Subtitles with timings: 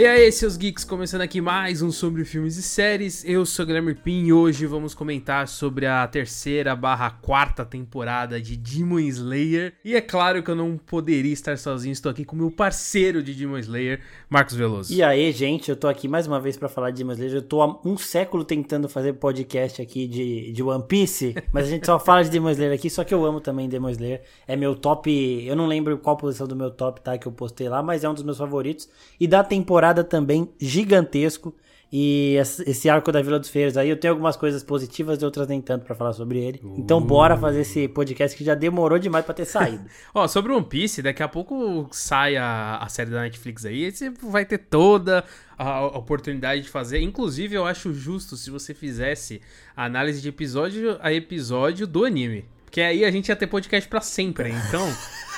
[0.00, 3.22] E aí, seus geeks, começando aqui mais um sobre filmes e séries.
[3.22, 8.40] Eu sou o Guilherme Pin e hoje vamos comentar sobre a terceira barra quarta temporada
[8.40, 9.74] de Demon Slayer.
[9.84, 13.34] E é claro que eu não poderia estar sozinho, estou aqui com meu parceiro de
[13.34, 14.00] Demon Slayer,
[14.30, 14.90] Marcos Veloso.
[14.90, 17.34] E aí, gente, eu tô aqui mais uma vez para falar de Demon Slayer.
[17.34, 21.68] Eu tô há um século tentando fazer podcast aqui de, de One Piece, mas a
[21.68, 24.22] gente só fala de Demon Slayer aqui, só que eu amo também Demon Slayer.
[24.48, 25.10] É meu top,
[25.46, 28.08] eu não lembro qual posição do meu top tá que eu postei lá, mas é
[28.08, 28.88] um dos meus favoritos.
[29.20, 31.54] E da temporada também gigantesco.
[31.92, 32.36] E
[32.66, 35.60] esse arco da Vila dos Feiros aí, eu tenho algumas coisas positivas e outras nem
[35.60, 36.60] tanto para falar sobre ele.
[36.62, 36.76] Uh.
[36.78, 39.84] Então bora fazer esse podcast que já demorou demais para ter saído.
[40.14, 44.08] Ó, sobre One Piece, daqui a pouco sai a, a série da Netflix aí, você
[44.08, 45.24] vai ter toda
[45.58, 47.00] a oportunidade de fazer.
[47.00, 49.40] Inclusive, eu acho justo se você fizesse
[49.76, 52.44] a análise de episódio a episódio do anime.
[52.64, 54.86] Porque aí a gente ia ter podcast para sempre, então...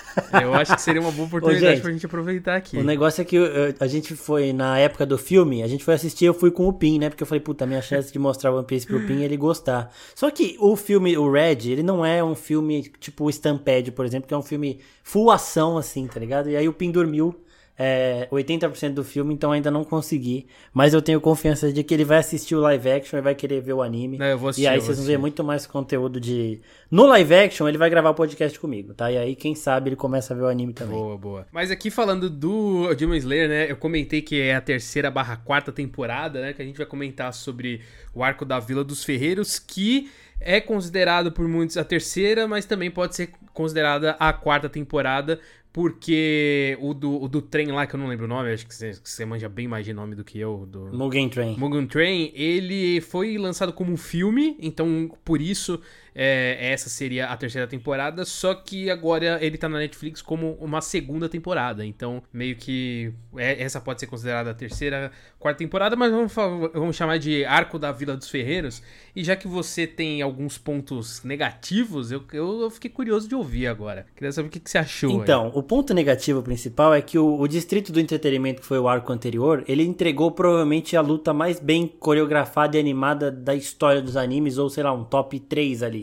[0.43, 2.77] Eu acho que seria uma boa oportunidade Ô, gente, pra gente aproveitar aqui.
[2.77, 3.37] O negócio é que
[3.79, 6.73] a gente foi, na época do filme, a gente foi assistir, eu fui com o
[6.73, 7.09] Pin, né?
[7.09, 9.93] Porque eu falei, puta, minha chance de mostrar One Piece pro Pin é ele gostar.
[10.15, 14.29] Só que o filme, o Red, ele não é um filme tipo Stampede, por exemplo,
[14.29, 16.51] que é um filme full ação, assim, tá ligado?
[16.51, 17.35] E aí o Pin dormiu
[17.78, 20.46] é, 80% do filme, então ainda não consegui.
[20.73, 23.60] Mas eu tenho confiança de que ele vai assistir o live action e vai querer
[23.60, 24.18] ver o anime.
[24.37, 26.60] Vou assistir, e aí vocês vão ver muito mais conteúdo de.
[26.90, 29.10] No live action, ele vai gravar o podcast comigo, tá?
[29.10, 30.96] E aí, quem sabe, ele começa a ver o anime também.
[30.96, 31.46] Boa, boa.
[31.51, 33.70] Mas aqui falando do Demon Slayer, né?
[33.70, 36.52] Eu comentei que é a terceira barra quarta temporada, né?
[36.52, 37.80] Que a gente vai comentar sobre
[38.14, 40.10] o arco da Vila dos Ferreiros, que
[40.45, 45.38] é considerado por muitos a terceira, mas também pode ser considerada a quarta temporada,
[45.73, 48.74] porque o do, o do trem lá, que eu não lembro o nome, acho que
[48.74, 50.66] você, que você manja bem mais de nome do que eu.
[50.66, 50.90] Do...
[50.92, 51.56] Mugen Train.
[51.56, 55.80] Mugen Train, ele foi lançado como um filme, então por isso
[56.15, 60.80] é, essa seria a terceira temporada, só que agora ele tá na Netflix como uma
[60.80, 61.85] segunda temporada.
[61.85, 66.32] Então, meio que é, essa pode ser considerada a terceira, quarta temporada, mas vamos,
[66.72, 68.82] vamos chamar de Arco da Vila dos Ferreiros.
[69.14, 74.06] E já que você tem alguns pontos negativos, eu, eu, fiquei curioso de ouvir agora.
[74.15, 75.10] Queria saber o que, que você achou.
[75.10, 75.53] Então, aí.
[75.54, 79.12] o ponto negativo principal é que o, o Distrito do Entretenimento, que foi o arco
[79.12, 84.59] anterior, ele entregou provavelmente a luta mais bem coreografada e animada da história dos animes,
[84.59, 86.01] ou sei lá, um top 3 ali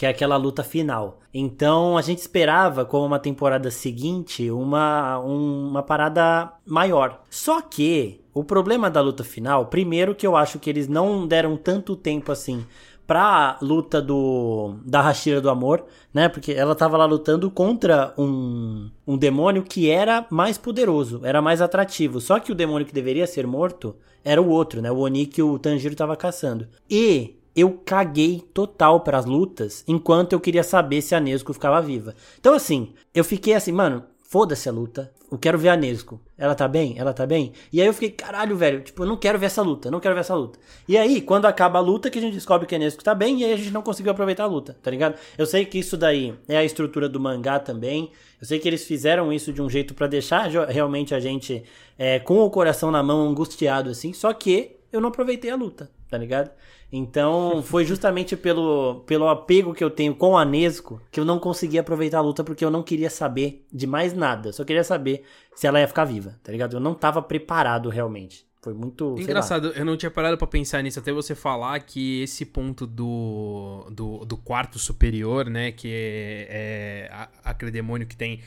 [0.00, 1.20] que é aquela luta final.
[1.32, 7.20] Então a gente esperava, como uma temporada seguinte, uma, uma parada maior.
[7.28, 11.54] Só que o problema da luta final, primeiro que eu acho que eles não deram
[11.54, 12.64] tanto tempo assim
[13.06, 15.84] pra luta do da Hashira do Amor,
[16.14, 16.30] né?
[16.30, 21.60] Porque ela tava lá lutando contra um, um demônio que era mais poderoso, era mais
[21.60, 22.22] atrativo.
[22.22, 23.94] Só que o demônio que deveria ser morto
[24.24, 24.90] era o outro, né?
[24.90, 26.68] O Oni que o Tanjiro tava caçando.
[26.88, 31.80] E eu caguei total para as lutas, enquanto eu queria saber se a Nesco ficava
[31.80, 32.14] viva.
[32.38, 35.12] Então, assim, eu fiquei assim, mano, foda-se a luta.
[35.30, 36.20] Eu quero ver a Nesco.
[36.38, 36.94] Ela tá bem?
[36.96, 37.52] Ela tá bem?
[37.72, 40.14] E aí eu fiquei, caralho, velho, tipo, eu não quero ver essa luta, não quero
[40.14, 40.58] ver essa luta.
[40.88, 43.40] E aí, quando acaba a luta, que a gente descobre que a Nesco tá bem,
[43.40, 45.16] e aí a gente não conseguiu aproveitar a luta, tá ligado?
[45.36, 48.10] Eu sei que isso daí é a estrutura do mangá também.
[48.40, 51.62] Eu sei que eles fizeram isso de um jeito para deixar realmente a gente
[51.98, 54.12] é, com o coração na mão, angustiado, assim.
[54.12, 56.50] Só que eu não aproveitei a luta, tá ligado?
[56.92, 61.38] Então, foi justamente pelo, pelo apego que eu tenho com a Nesco que eu não
[61.38, 64.52] consegui aproveitar a luta porque eu não queria saber de mais nada.
[64.52, 65.22] Só queria saber
[65.54, 66.76] se ela ia ficar viva, tá ligado?
[66.76, 68.44] Eu não tava preparado realmente.
[68.62, 69.16] Foi muito.
[69.18, 73.86] Engraçado, eu não tinha parado para pensar nisso até você falar que esse ponto do,
[73.90, 75.72] do, do quarto superior, né?
[75.72, 78.40] Que é, é aquele demônio que tem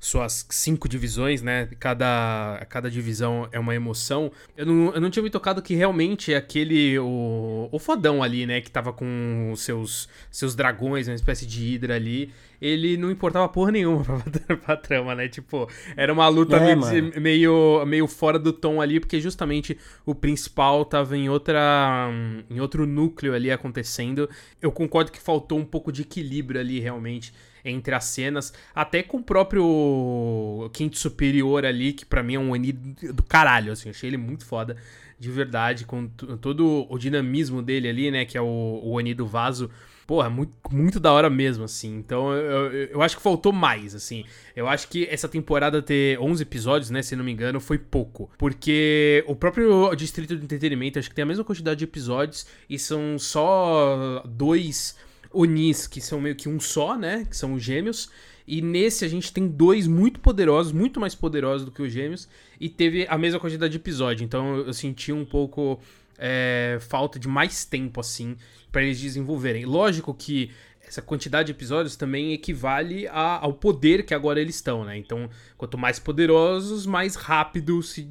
[0.00, 1.68] suas cinco divisões, né?
[1.78, 4.32] Cada, cada divisão é uma emoção.
[4.56, 6.98] Eu não, eu não tinha me tocado que realmente aquele.
[6.98, 8.62] O, o fodão ali, né?
[8.62, 12.32] Que tava com os seus, seus dragões, uma espécie de hidra ali.
[12.62, 14.04] Ele não importava porra nenhuma
[14.46, 15.28] pra, pra trama, né?
[15.28, 20.14] Tipo, era uma luta é, meio, meio, meio fora do tom ali, porque justamente o
[20.14, 22.08] principal tava em outra.
[22.48, 24.30] em outro núcleo ali acontecendo.
[24.62, 27.34] Eu concordo que faltou um pouco de equilíbrio ali, realmente
[27.64, 32.50] entre as cenas, até com o próprio Quinto Superior ali, que para mim é um
[32.50, 34.76] Oni do caralho, assim, achei ele muito foda,
[35.18, 39.26] de verdade, com todo o dinamismo dele ali, né, que é o, o Oni do
[39.26, 39.70] vaso,
[40.10, 41.96] porra, muito, muito da hora mesmo, assim.
[41.96, 44.24] Então eu, eu, eu, acho que faltou mais, assim.
[44.56, 48.28] Eu acho que essa temporada ter 11 episódios, né, se não me engano, foi pouco.
[48.36, 52.76] Porque o próprio Distrito de Entretenimento, acho que tem a mesma quantidade de episódios e
[52.76, 54.96] são só dois
[55.32, 57.26] Onis, que são meio que um só, né?
[57.28, 58.10] Que são os gêmeos.
[58.46, 62.28] E nesse a gente tem dois muito poderosos, muito mais poderosos do que os gêmeos.
[62.58, 64.24] E teve a mesma quantidade de episódio.
[64.24, 65.80] Então eu, senti um pouco
[66.18, 68.36] é, falta de mais tempo, assim,
[68.72, 69.64] para eles desenvolverem.
[69.64, 70.50] Lógico que
[70.84, 74.98] essa quantidade de episódios também equivale a, ao poder que agora eles estão, né?
[74.98, 78.08] Então, quanto mais poderosos, mais rápido se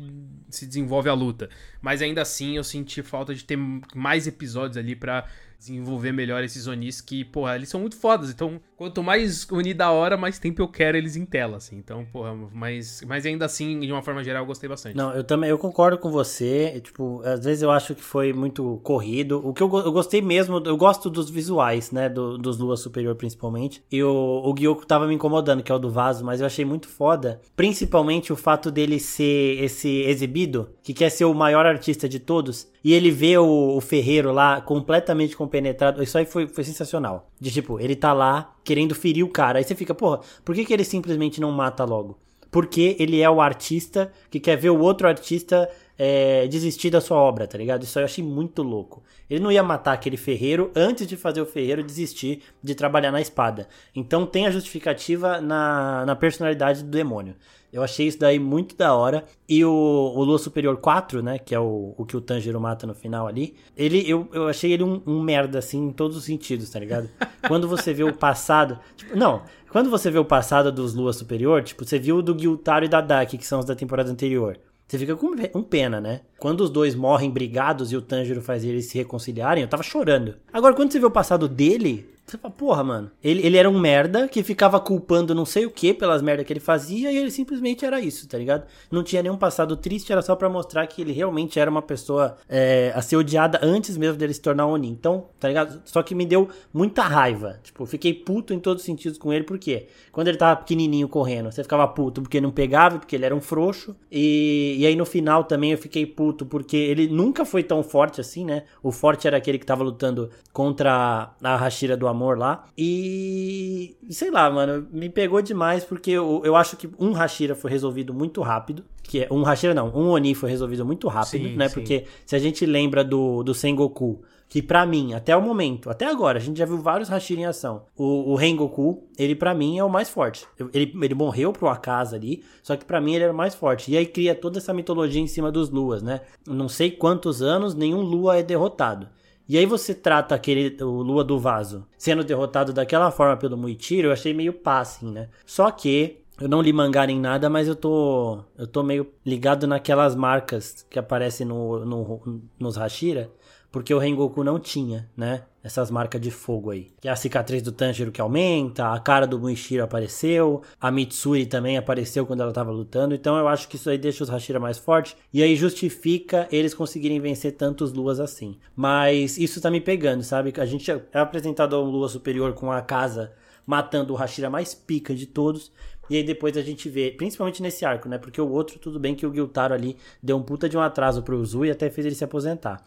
[0.50, 1.50] se desenvolve a luta.
[1.82, 3.58] Mas ainda assim eu senti falta de ter
[3.96, 5.28] mais episódios ali para
[5.60, 8.32] desenvolver melhor esses Onis que, porra, eles são muito fodas.
[8.32, 11.76] Então, quanto mais Oni da hora, mais tempo eu quero eles em tela, assim.
[11.76, 14.96] Então, porra, mas, mas ainda assim, de uma forma geral, eu gostei bastante.
[14.96, 16.80] Não, eu também, eu concordo com você.
[16.82, 19.46] Tipo, às vezes eu acho que foi muito corrido.
[19.46, 23.16] O que eu, eu gostei mesmo, eu gosto dos visuais, né, do, dos Lua Superior
[23.16, 23.84] principalmente.
[23.92, 26.64] E o, o Gyoko tava me incomodando, que é o do vaso, mas eu achei
[26.64, 27.42] muito foda.
[27.58, 32.66] Principalmente o fato dele ser esse exibido, que quer ser o maior artista de todos.
[32.82, 36.02] E ele vê o, o Ferreiro lá completamente compenetrado.
[36.02, 37.30] Isso aí foi, foi sensacional.
[37.38, 39.60] De tipo, ele tá lá querendo ferir o cara.
[39.60, 42.18] Aí você fica, porra, por que, que ele simplesmente não mata logo?
[42.52, 47.18] Porque ele é o artista que quer ver o outro artista é, desistir da sua
[47.18, 47.84] obra, tá ligado?
[47.84, 49.04] Isso eu achei muito louco.
[49.30, 53.22] Ele não ia matar aquele ferreiro antes de fazer o ferreiro desistir de trabalhar na
[53.22, 53.68] espada.
[53.94, 57.36] Então tem a justificativa na, na personalidade do demônio.
[57.72, 59.26] Eu achei isso daí muito da hora.
[59.48, 61.38] E o, o Lua Superior 4, né?
[61.38, 63.56] Que é o, o que o Tanjiro mata no final ali.
[63.78, 67.10] Ele, eu, eu achei ele um, um merda, assim, em todos os sentidos, tá ligado?
[67.48, 68.80] Quando você vê o passado.
[68.96, 72.38] Tipo, não, quando você vê o passado dos Lua Superior, tipo, você viu o do
[72.38, 74.58] Gyutaro e da Daki, que são os da temporada anterior.
[74.88, 76.22] Você fica com um pena, né?
[76.40, 80.34] Quando os dois morrem brigados e o Tanjiro faz eles se reconciliarem, eu tava chorando.
[80.52, 83.12] Agora, quando você vê o passado dele, você fala, porra, mano.
[83.24, 86.54] Ele, ele era um merda que ficava culpando não sei o que pelas merdas que
[86.54, 88.66] ele fazia e ele simplesmente era isso, tá ligado?
[88.92, 92.38] Não tinha nenhum passado triste, era só para mostrar que ele realmente era uma pessoa
[92.48, 94.90] é, a ser odiada antes mesmo dele se tornar Oni.
[94.90, 95.82] Então, tá ligado?
[95.86, 97.60] Só que me deu muita raiva.
[97.64, 101.08] Tipo, eu fiquei puto em todos os sentidos com ele, porque quando ele tava pequenininho
[101.08, 103.96] correndo, você ficava puto porque não pegava, porque ele era um frouxo.
[104.12, 108.22] E, e aí no final também eu fiquei puto porque ele nunca foi tão forte
[108.22, 108.64] assim, né?
[108.84, 112.66] O forte era aquele que tava lutando contra a Hashira do Amor amor lá.
[112.78, 117.72] E sei lá, mano, me pegou demais porque eu, eu acho que um Hashira foi
[117.72, 118.84] resolvido muito rápido.
[119.02, 121.68] Que é, um Hashira não, um Oni foi resolvido muito rápido, sim, né?
[121.68, 121.74] Sim.
[121.74, 126.06] Porque se a gente lembra do, do Sengoku, que para mim, até o momento, até
[126.06, 127.84] agora, a gente já viu vários Hashira em ação.
[127.96, 130.46] O, o Rengoku, ele para mim é o mais forte.
[130.74, 133.92] Ele, ele morreu pro Akaza ali, só que para mim ele era o mais forte.
[133.92, 136.22] E aí cria toda essa mitologia em cima dos Luas, né?
[136.48, 139.08] Não sei quantos anos nenhum Lua é derrotado.
[139.50, 144.10] E aí você trata aquele o Lua do Vaso sendo derrotado daquela forma pelo Muichiro,
[144.10, 145.28] eu achei meio pá, assim, né?
[145.44, 149.66] Só que eu não li mangá nem nada, mas eu tô eu tô meio ligado
[149.66, 153.32] naquelas marcas que aparecem no, no nos Hashira,
[153.72, 155.44] porque o Rengoku não tinha, né?
[155.64, 156.92] Essas marcas de fogo aí.
[157.02, 161.46] Que é a cicatriz do Tanjiro que aumenta, a cara do Muishiro apareceu, a Mitsuri
[161.46, 164.60] também apareceu quando ela tava lutando, então eu acho que isso aí deixa os Hashira
[164.60, 168.58] mais fortes, e aí justifica eles conseguirem vencer tantos luas assim.
[168.76, 170.54] Mas isso tá me pegando, sabe?
[170.58, 173.32] A gente é apresentado a um lua superior com a casa
[173.70, 175.72] matando o Hashira mais pica de todos,
[176.10, 178.18] e aí depois a gente vê, principalmente nesse arco, né?
[178.18, 181.22] Porque o outro, tudo bem que o Guiltaro ali deu um puta de um atraso
[181.22, 182.84] pro Uzu e até fez ele se aposentar.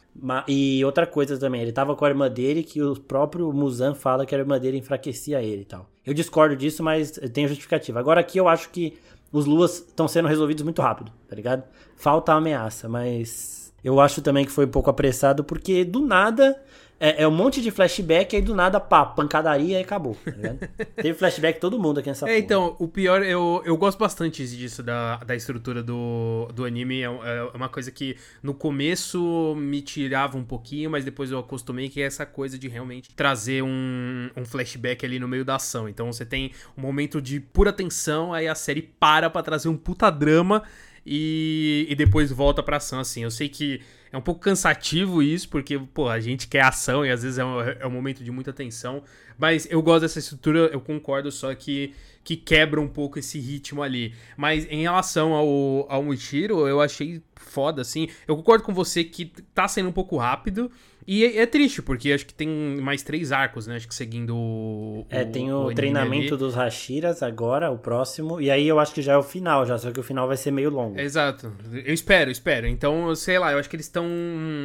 [0.49, 4.27] E outra coisa também, ele tava com a irmã dele que o próprio Muzan fala
[4.27, 5.89] que a irmã dele enfraquecia ele e tal.
[6.05, 8.01] Eu discordo disso, mas tem justificativa.
[8.01, 8.99] Agora aqui eu acho que
[9.31, 11.63] os Luas estão sendo resolvidos muito rápido, tá ligado?
[11.97, 16.61] Falta a ameaça, mas eu acho também que foi um pouco apressado porque do nada
[17.03, 20.17] é, é, um monte de flashback, aí do nada, pá, pancadaria e acabou.
[20.25, 22.39] Tá Teve flashback todo mundo aqui nessa É, porra.
[22.39, 27.03] então, o pior, eu, eu gosto bastante disso, da, da estrutura do, do anime.
[27.03, 31.89] É, é, uma coisa que no começo me tirava um pouquinho, mas depois eu acostumei,
[31.89, 35.89] que é essa coisa de realmente trazer um, um flashback ali no meio da ação.
[35.89, 39.77] Então você tem um momento de pura tensão, aí a série para pra trazer um
[39.77, 40.63] puta drama
[41.05, 43.23] e, e depois volta pra ação, assim.
[43.23, 43.81] Eu sei que
[44.13, 47.45] é um pouco cansativo isso, porque, pô, a gente quer ação e às vezes é
[47.45, 49.03] um, é um momento de muita tensão.
[49.39, 53.83] Mas eu gosto dessa estrutura, eu concordo, só que, que quebra um pouco esse ritmo
[53.83, 54.15] ali.
[54.37, 58.09] Mas em relação ao, ao Mushiro, eu achei foda, assim.
[58.29, 60.71] Eu concordo com você que tá sendo um pouco rápido.
[61.07, 63.77] E é, é, triste, porque acho que tem mais três arcos, né?
[63.77, 65.07] Acho que seguindo o.
[65.11, 66.37] É, tem o, o treinamento ali.
[66.37, 68.41] dos Hashiras agora, o próximo.
[68.41, 69.77] E aí eu acho que já é o final, já.
[69.79, 70.99] Só que o final vai ser meio longo.
[70.99, 71.53] Exato.
[71.73, 72.67] Eu espero, espero.
[72.67, 74.07] Então, sei lá, eu acho que eles estão.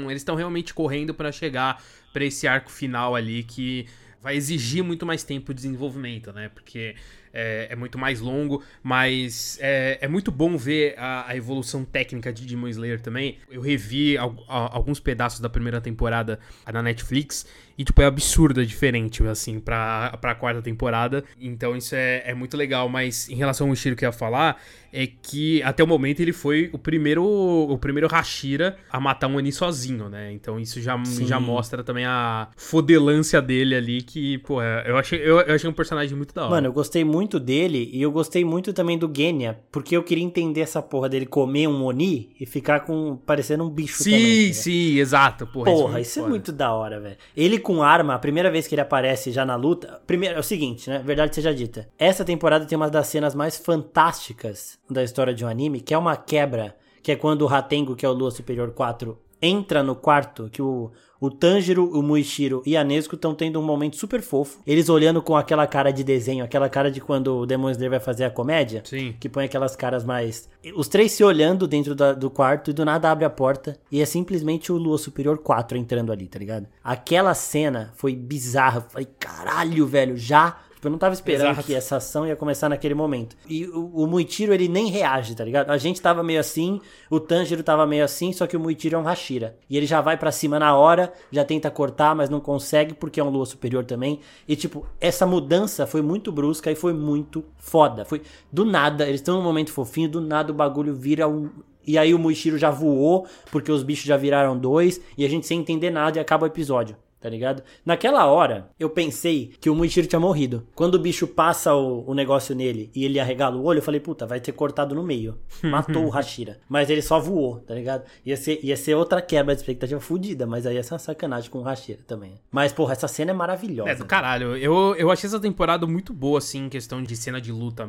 [0.10, 1.82] Eles estão realmente correndo para chegar
[2.13, 3.86] para esse arco final ali que
[4.22, 6.50] vai exigir muito mais tempo de desenvolvimento, né?
[6.53, 6.96] Porque
[7.38, 12.34] é, é muito mais longo, mas é, é muito bom ver a, a, evolução técnica
[12.34, 13.38] de Demon Slayer também.
[13.50, 16.39] Eu revi al, a, alguns pedaços da primeira temporada
[16.72, 17.46] na Netflix
[17.77, 21.24] e, tipo, é absurda diferente, assim, pra, pra quarta temporada.
[21.39, 24.60] Então isso é, é muito legal, mas em relação ao estilo que eu ia falar,
[24.91, 29.36] é que até o momento ele foi o primeiro o primeiro Hashira a matar um
[29.36, 30.32] Oni sozinho, né?
[30.32, 35.20] Então isso já, já mostra também a fodelância dele ali, que que, pô, eu achei,
[35.20, 36.51] eu, eu, achei um personagem muito da hora.
[36.51, 40.24] Mano, eu gostei muito dele e eu gostei muito também do Genya, porque eu queria
[40.24, 44.53] entender essa porra dele comer um Oni e ficar com parecendo um bicho sim, também.
[44.53, 45.46] Sim, sim, exato.
[45.46, 47.17] Porra, porra isso, é, isso é muito da hora, velho.
[47.36, 50.43] Ele com arma, a primeira vez que ele aparece já na luta, primeiro é o
[50.43, 51.01] seguinte, né?
[51.03, 51.89] Verdade seja dita.
[52.00, 55.98] Essa temporada tem uma das cenas mais fantásticas da história de um anime, que é
[55.98, 59.96] uma quebra, que é quando o Ratengo, que é o Lua Superior 4, entra no
[59.96, 64.22] quarto que o, o Tanjiro, o Muishiro e a Nesco estão tendo um momento super
[64.22, 64.60] fofo.
[64.65, 68.00] Eles olhando com aquela cara de desenho, aquela cara de quando o Demon Slayer vai
[68.00, 68.84] fazer a comédia.
[68.86, 69.15] Sim.
[69.20, 70.50] Que põe aquelas caras mais...
[70.75, 74.01] Os três se olhando dentro da, do quarto e do nada abre a porta e
[74.01, 76.67] é simplesmente o Lua Superior 4 entrando ali, tá ligado?
[76.84, 78.82] Aquela cena foi bizarra.
[78.82, 81.65] Falei, caralho, velho, já Tipo, eu não tava esperando Exato.
[81.65, 83.36] que essa ação ia começar naquele momento.
[83.50, 85.72] E o, o Muichiro, ele nem reage, tá ligado?
[85.72, 86.79] A gente tava meio assim,
[87.10, 89.57] o Tanjiro tava meio assim, só que o Muichiro é um Hashira.
[89.67, 93.19] E ele já vai para cima na hora, já tenta cortar, mas não consegue porque
[93.19, 94.19] é um lua superior também.
[94.48, 98.05] E tipo, essa mudança foi muito brusca e foi muito foda.
[98.05, 101.50] Foi do nada, eles estão num momento fofinho, do nada o bagulho vira um
[101.88, 105.48] e aí o Muichiro já voou, porque os bichos já viraram dois, e a gente
[105.48, 107.63] sem entender nada e acaba o episódio tá ligado?
[107.86, 110.67] Naquela hora, eu pensei que o Muichiro tinha morrido.
[110.75, 114.00] Quando o bicho passa o, o, negócio nele e ele arregala o olho, eu falei,
[114.00, 115.38] puta, vai ter cortado no meio.
[115.63, 116.59] Matou o Hashira.
[116.69, 118.03] Mas ele só voou, tá ligado?
[118.25, 121.50] Ia ser, ia ser outra quebra de expectativa fudida, mas aí essa é uma sacanagem
[121.50, 122.36] com o Hashira também.
[122.51, 123.89] Mas, porra, essa cena é maravilhosa.
[123.89, 124.55] É do caralho.
[124.55, 127.88] Eu, eu achei essa temporada muito boa, assim, em questão de cena de luta.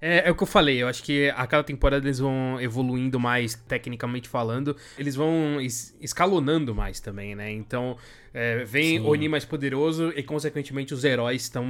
[0.00, 3.18] É, é o que eu falei, eu acho que a cada temporada eles vão evoluindo
[3.18, 4.76] mais, tecnicamente falando.
[4.98, 7.50] Eles vão es escalonando mais também, né?
[7.52, 7.96] Então,
[8.32, 9.06] é, vem Sim.
[9.06, 11.66] Oni mais poderoso e, consequentemente, os heróis estão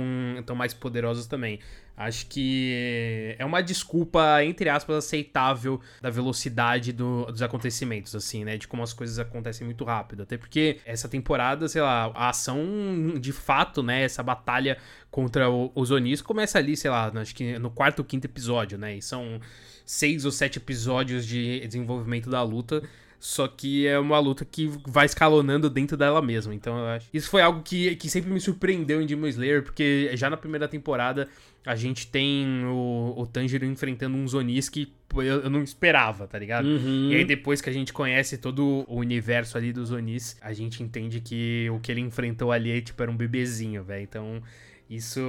[0.55, 1.59] mais poderosos também.
[1.97, 8.57] Acho que é uma desculpa, entre aspas, aceitável da velocidade do, dos acontecimentos, assim, né?
[8.57, 10.23] De como as coisas acontecem muito rápido.
[10.23, 14.03] Até porque essa temporada, sei lá, a ação de fato, né?
[14.03, 14.79] Essa batalha
[15.11, 18.79] contra o, os Onis começa ali, sei lá, acho que no quarto ou quinto episódio,
[18.79, 18.97] né?
[18.97, 19.39] E são
[19.85, 22.83] seis ou sete episódios de desenvolvimento da luta.
[23.21, 26.55] Só que é uma luta que vai escalonando dentro dela mesma.
[26.55, 27.07] Então eu acho.
[27.13, 30.67] Isso foi algo que, que sempre me surpreendeu em Demon Slayer, porque já na primeira
[30.67, 31.29] temporada
[31.67, 36.39] a gente tem o, o Tanjiro enfrentando uns Onis que eu, eu não esperava, tá
[36.39, 36.65] ligado?
[36.65, 37.11] Uhum.
[37.11, 40.83] E aí depois que a gente conhece todo o universo ali dos Onis, a gente
[40.83, 44.03] entende que o que ele enfrentou ali tipo, era um bebezinho, velho.
[44.03, 44.43] Então
[44.91, 45.21] isso,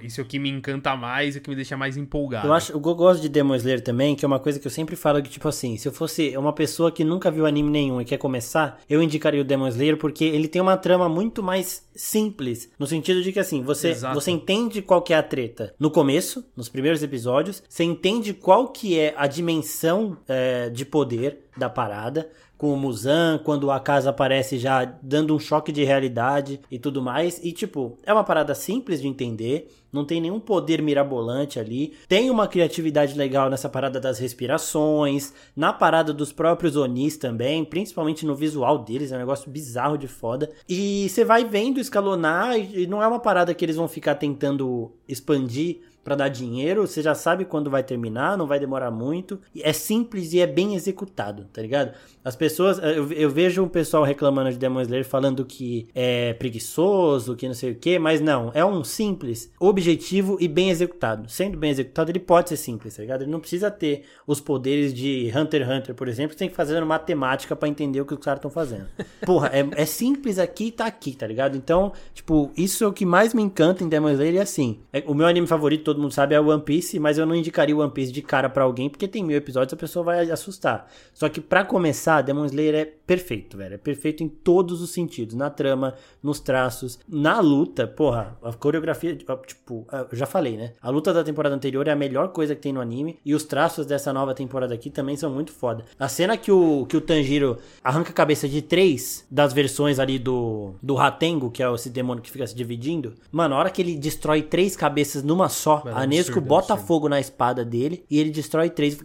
[0.00, 2.48] isso é o que me encanta mais e o que me deixa mais empolgado.
[2.48, 4.96] Eu acho, eu gosto de Demon Slayer também, que é uma coisa que eu sempre
[4.96, 8.04] falo que, tipo assim, se eu fosse uma pessoa que nunca viu anime nenhum e
[8.06, 12.70] quer começar, eu indicaria o Demon Slayer porque ele tem uma trama muito mais simples,
[12.78, 16.42] no sentido de que assim, você, você entende qual que é a treta no começo,
[16.56, 22.30] nos primeiros episódios, você entende qual que é a dimensão é, de poder da parada,
[22.60, 27.00] com o Muzan, quando a casa aparece já dando um choque de realidade e tudo
[27.00, 27.42] mais.
[27.42, 31.94] E tipo, é uma parada simples de entender, não tem nenhum poder mirabolante ali.
[32.06, 38.26] Tem uma criatividade legal nessa parada das respirações, na parada dos próprios Onis também, principalmente
[38.26, 40.50] no visual deles, é um negócio bizarro de foda.
[40.68, 44.92] E você vai vendo escalonar e não é uma parada que eles vão ficar tentando
[45.08, 49.40] expandir para dar dinheiro, você já sabe quando vai terminar, não vai demorar muito.
[49.58, 51.92] É simples e é bem executado, tá ligado?
[52.24, 57.34] As pessoas, eu, eu vejo o pessoal reclamando de Demon Slayer falando que é preguiçoso,
[57.34, 61.30] que não sei o que, mas não, é um simples, objetivo e bem executado.
[61.30, 63.22] Sendo bem executado, ele pode ser simples, tá ligado?
[63.22, 66.54] Ele não precisa ter os poderes de Hunter x Hunter, por exemplo, você tem que
[66.54, 68.86] fazer matemática para entender o que os caras estão fazendo.
[69.24, 71.56] Porra, é, é, simples aqui e tá aqui, tá ligado?
[71.56, 74.80] Então, tipo, isso é o que mais me encanta em Demon Slayer, é assim.
[74.92, 77.34] É, o meu anime favorito, todo mundo sabe, é o One Piece, mas eu não
[77.34, 80.30] indicaria o One Piece de cara para alguém, porque tem mil episódios, a pessoa vai
[80.30, 80.86] assustar.
[81.14, 83.74] Só que para começar, Demon Slayer é perfeito, velho.
[83.74, 85.34] É perfeito em todos os sentidos.
[85.34, 90.72] Na trama, nos traços, na luta, porra, a coreografia, tipo, eu já falei, né?
[90.80, 93.44] A luta da temporada anterior é a melhor coisa que tem no anime, e os
[93.44, 95.84] traços dessa nova temporada aqui também são muito foda.
[95.98, 100.18] A cena que o, que o Tanjiro arranca a cabeça de três das versões ali
[100.18, 103.82] do, do Ratengo, que é esse demônio que fica se dividindo, mano, a hora que
[103.82, 106.86] ele destrói três cabeças numa só, a Nesco bota absurdo.
[106.86, 108.98] fogo na espada dele e ele destrói três.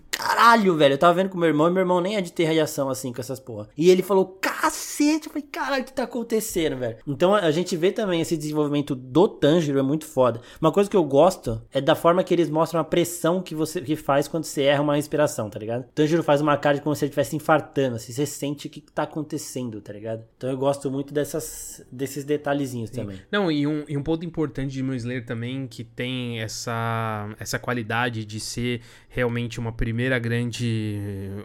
[0.46, 0.94] Caralho, velho.
[0.94, 3.12] Eu tava vendo com meu irmão e meu irmão nem é de ter reação assim
[3.12, 3.68] com essas porra.
[3.75, 5.25] E ele falou, cacete.
[5.25, 6.98] Eu falei, caralho, o que tá acontecendo, velho?
[7.08, 10.40] Então a gente vê também esse desenvolvimento do Tanjiro é muito foda.
[10.62, 13.82] Uma coisa que eu gosto é da forma que eles mostram a pressão que você
[13.82, 15.86] que faz quando você erra uma respiração, tá ligado?
[15.96, 18.82] Tanjiro faz uma cara de como se ele estivesse infartando, assim, você sente o que
[18.82, 20.24] tá acontecendo, tá ligado?
[20.38, 22.98] Então eu gosto muito dessas, desses detalhezinhos Sim.
[22.98, 23.20] também.
[23.32, 27.58] Não, e um, e um ponto importante de Moon Slayer também que tem essa, essa
[27.58, 30.35] qualidade de ser realmente uma primeira grande.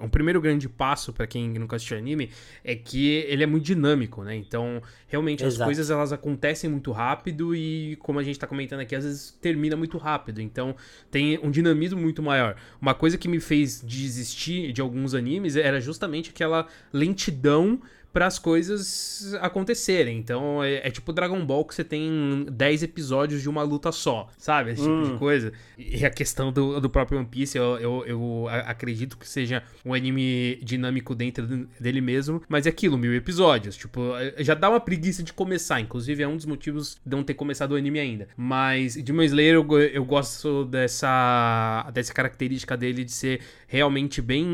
[0.01, 2.31] Um primeiro grande passo para quem nunca assistiu anime
[2.65, 4.35] é que ele é muito dinâmico, né?
[4.37, 5.63] Então, realmente, Exato.
[5.63, 9.39] as coisas elas acontecem muito rápido e, como a gente tá comentando aqui, às vezes
[9.41, 10.41] termina muito rápido.
[10.41, 10.75] Então,
[11.11, 12.57] tem um dinamismo muito maior.
[12.81, 17.81] Uma coisa que me fez desistir de alguns animes era justamente aquela lentidão
[18.13, 20.19] para as coisas acontecerem.
[20.19, 24.29] Então é, é, tipo Dragon Ball que você tem 10 episódios de uma luta só,
[24.37, 24.73] sabe?
[24.73, 25.01] Esse hum.
[25.01, 25.19] tipo de hum.
[25.19, 25.53] coisa.
[25.79, 29.95] E a questão do, do próprio One Piece, eu, eu, eu, acredito que seja um
[29.95, 31.47] anime dinâmico dentro
[31.79, 33.77] dele mesmo, mas é aquilo, mil episódios.
[33.77, 35.81] Tipo, é, já dá uma preguiça de começar.
[35.81, 38.29] Inclusive, é um dos motivos de não ter começado o anime ainda.
[38.37, 44.47] Mas Demon Slayer, eu, eu gosto dessa, dessa característica dele de ser realmente bem,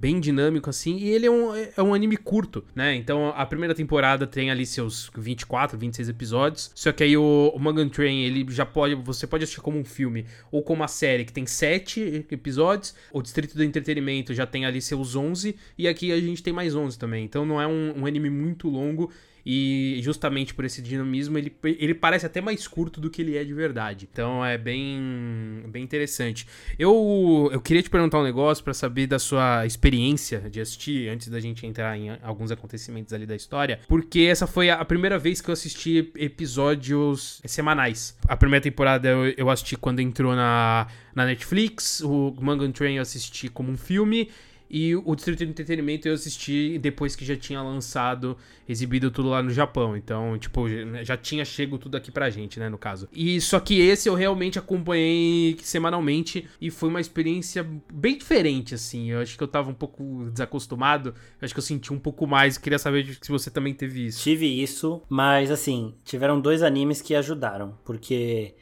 [0.00, 0.96] bem dinâmico, assim.
[0.96, 2.94] E ele é um, é um anime curto né?
[2.94, 6.70] Então a primeira temporada tem ali seus 24, 26 episódios.
[6.74, 8.94] Só que aí o, o Mugen Train, ele já pode.
[8.94, 12.94] Você pode assistir como um filme ou como uma série que tem 7 episódios.
[13.12, 15.56] O Distrito do Entretenimento já tem ali seus 11.
[15.78, 17.24] E aqui a gente tem mais 11 também.
[17.24, 19.10] Então não é um, um anime muito longo.
[19.44, 23.44] E justamente por esse dinamismo, ele, ele parece até mais curto do que ele é
[23.44, 24.08] de verdade.
[24.10, 26.46] Então é bem, bem interessante.
[26.78, 31.28] Eu, eu queria te perguntar um negócio para saber da sua experiência de assistir, antes
[31.28, 35.40] da gente entrar em alguns acontecimentos ali da história, porque essa foi a primeira vez
[35.40, 38.16] que eu assisti episódios semanais.
[38.26, 43.02] A primeira temporada eu, eu assisti quando entrou na, na Netflix, o Mangan Train eu
[43.02, 44.30] assisti como um filme.
[44.68, 48.36] E o Distrito de Entretenimento eu assisti depois que já tinha lançado,
[48.68, 49.96] exibido tudo lá no Japão.
[49.96, 50.66] Então, tipo,
[51.02, 53.08] já tinha chego tudo aqui pra gente, né, no caso.
[53.12, 59.10] E só que esse eu realmente acompanhei semanalmente e foi uma experiência bem diferente, assim.
[59.10, 61.10] Eu acho que eu tava um pouco desacostumado.
[61.10, 62.58] Eu acho que eu senti um pouco mais.
[62.58, 64.22] Queria saber se você também teve isso.
[64.22, 67.78] Tive isso, mas assim, tiveram dois animes que ajudaram.
[67.84, 68.54] Porque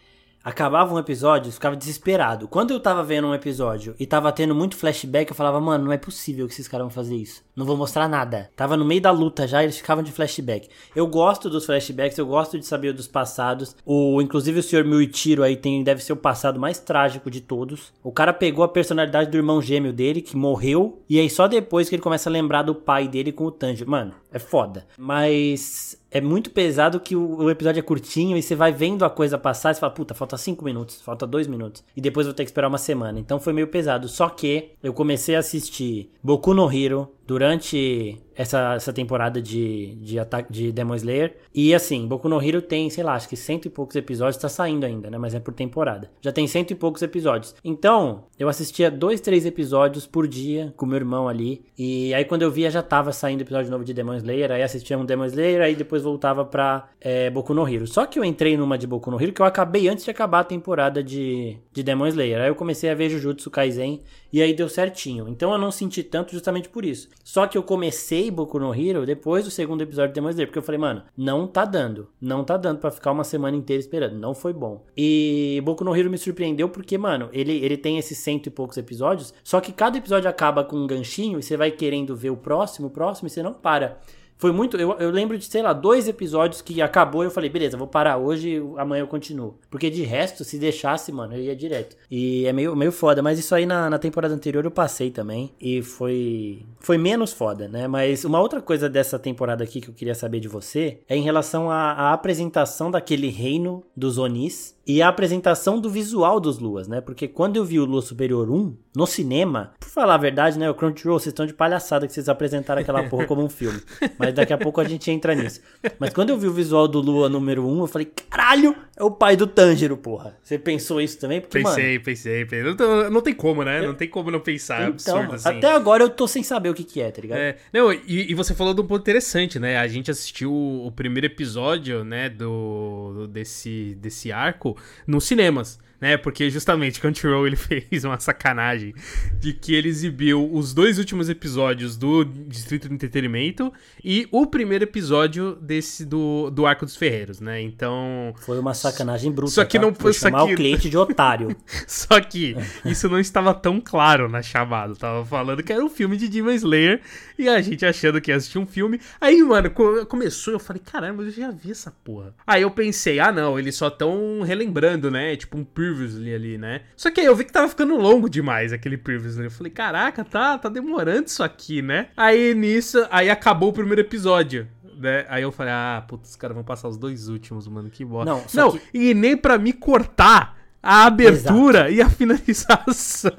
[0.44, 2.49] acabava um episódio, eu ficava desesperado.
[2.49, 5.92] Quando eu tava vendo um episódio e tava tendo muito flashback, eu falava, mano, não
[5.92, 7.42] é possível que esses caras vão fazer isso.
[7.54, 8.50] Não vou mostrar nada.
[8.56, 10.68] Tava no meio da luta já, eles ficavam de flashback.
[10.96, 13.76] Eu gosto dos flashbacks, eu gosto de saber dos passados.
[13.84, 14.84] O, inclusive o Sr.
[14.84, 17.92] Muichiro aí tem, deve ser o passado mais trágico de todos.
[18.02, 21.88] O cara pegou a personalidade do irmão gêmeo dele, que morreu, e aí só depois
[21.88, 23.90] que ele começa a lembrar do pai dele com o Tanjiro.
[23.90, 24.87] Mano, é foda.
[24.96, 29.38] Mas é muito pesado que o, episódio é curtinho e você vai vendo a coisa
[29.38, 31.83] passar e você fala, puta, falta 5 minutos, falta 2 minutos.
[31.96, 33.18] E depois vou ter que esperar uma semana.
[33.18, 34.07] Então foi meio pesado.
[34.09, 40.18] Só que eu comecei a assistir Boku no Hero, durante essa, essa temporada de, de,
[40.18, 41.37] ataque, de Demon Slayer.
[41.54, 44.48] E assim, Boku no Hero tem, sei lá, acho que cento e poucos episódios, tá
[44.48, 45.18] saindo ainda, né?
[45.18, 46.11] Mas é por temporada.
[46.20, 47.54] Já tem cento e poucos episódios.
[47.64, 51.64] Então, eu assistia dois, três episódios por dia com meu irmão ali.
[51.78, 54.50] E aí quando eu via já tava saindo episódio novo de Demon Slayer.
[54.50, 57.87] Aí assistia um Demon Slayer, aí depois voltava pra é, Boku no Hero.
[57.87, 60.40] Só que eu entrei numa de Boku no Hero que eu acabei antes de acabar
[60.40, 62.40] a temporada de, de Demon Slayer.
[62.40, 64.00] Aí eu comecei a ver Jujutsu Kaisen
[64.32, 65.28] e aí deu certinho.
[65.28, 67.08] Então eu não senti tanto justamente por isso.
[67.25, 70.59] Só que eu comecei Boku no Hero depois do segundo episódio de Demon Slayer, porque
[70.59, 72.09] eu falei, mano, não tá dando.
[72.20, 74.18] Não tá dando para ficar uma semana inteira esperando.
[74.18, 74.85] Não foi bom.
[74.96, 78.77] E Boku no Hero me surpreendeu porque, mano, ele, ele tem esses cento e poucos
[78.77, 82.37] episódios, só que cada episódio acaba com um ganchinho e você vai querendo ver o
[82.37, 84.01] próximo, o próximo, e você não para.
[84.42, 84.76] Foi muito.
[84.76, 87.87] Eu, eu lembro de, sei lá, dois episódios que acabou e eu falei, beleza, vou
[87.87, 89.57] parar hoje, amanhã eu continuo.
[89.70, 91.96] Porque de resto, se deixasse, mano, eu ia direto.
[92.11, 95.52] E é meio, meio foda, mas isso aí na, na temporada anterior eu passei também.
[95.61, 96.66] E foi.
[96.81, 97.87] Foi menos foda, né?
[97.87, 101.22] Mas uma outra coisa dessa temporada aqui que eu queria saber de você é em
[101.22, 106.88] relação à, à apresentação daquele reino dos Onis e a apresentação do visual dos Luas,
[106.88, 107.00] né?
[107.00, 110.68] Porque quando eu vi o Lua Superior 1 no cinema, por falar a verdade, né?
[110.68, 113.81] O Crunchyroll, vocês estão de palhaçada que vocês apresentaram aquela porra como um filme.
[114.18, 115.61] Mas daqui a pouco a gente entra nisso.
[115.99, 119.11] Mas quando eu vi o visual do Lua número 1, eu falei, caralho, é o
[119.11, 120.37] pai do Tanjiro, porra.
[120.42, 121.40] Você pensou isso também?
[121.40, 122.75] Porque, pensei, mano, pensei, pensei.
[122.75, 123.81] Não, não, tem como, né?
[123.83, 124.83] Não tem como não pensar.
[124.83, 125.59] É então, absurdo, assim.
[125.59, 127.38] Até agora eu tô sem saber o que, que é, tá ligado?
[127.38, 129.77] É, não, e, e, você falou de um ponto interessante, né?
[129.79, 136.16] A gente assistiu o primeiro episódio, né, do, desse, desse arco nos cinemas né?
[136.16, 138.92] Porque justamente Crunchyroll ele fez uma sacanagem
[139.38, 143.72] de que ele exibiu os dois últimos episódios do Distrito do Entretenimento
[144.04, 147.62] e o primeiro episódio desse do, do Arco dos Ferreiros, né?
[147.62, 149.52] Então foi uma sacanagem bruta.
[149.52, 149.86] Só que tá?
[149.86, 150.54] não foi chamar que...
[150.54, 151.56] o cliente de otário.
[151.86, 154.96] só que isso não estava tão claro na chamada.
[154.96, 157.00] Tava falando que era um filme de Demon Slayer
[157.38, 159.00] e a gente achando que ia assistir um filme.
[159.20, 159.70] Aí, mano,
[160.08, 162.34] começou, eu falei, caramba, eu já vi essa porra.
[162.44, 165.36] Aí eu pensei, ah, não, eles só estão relembrando, né?
[165.36, 166.83] Tipo um Previously ali, né?
[166.96, 169.44] Só que aí eu vi que tava ficando longo demais aquele Previously.
[169.44, 172.09] Eu falei, caraca, tá, tá demorando isso aqui, né?
[172.16, 174.66] Aí nisso, aí acabou o primeiro episódio.
[174.98, 175.26] Né?
[175.28, 178.31] Aí eu falei, ah, putz, os caras vão passar os dois últimos, mano, que bosta.
[178.31, 178.81] Não, Não que...
[178.94, 181.92] e nem pra me cortar a abertura Exato.
[181.92, 183.31] e a finalização.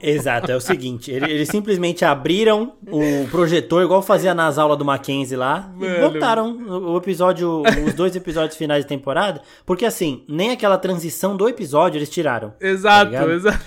[0.00, 4.84] Exato, é o seguinte, eles, eles simplesmente abriram o projetor, igual fazia nas aulas do
[4.84, 6.56] Mackenzie lá, e botaram
[6.92, 11.98] o episódio, os dois episódios finais de temporada, porque assim, nem aquela transição do episódio
[11.98, 12.50] eles tiraram.
[12.50, 13.64] Tá exato, tá exato.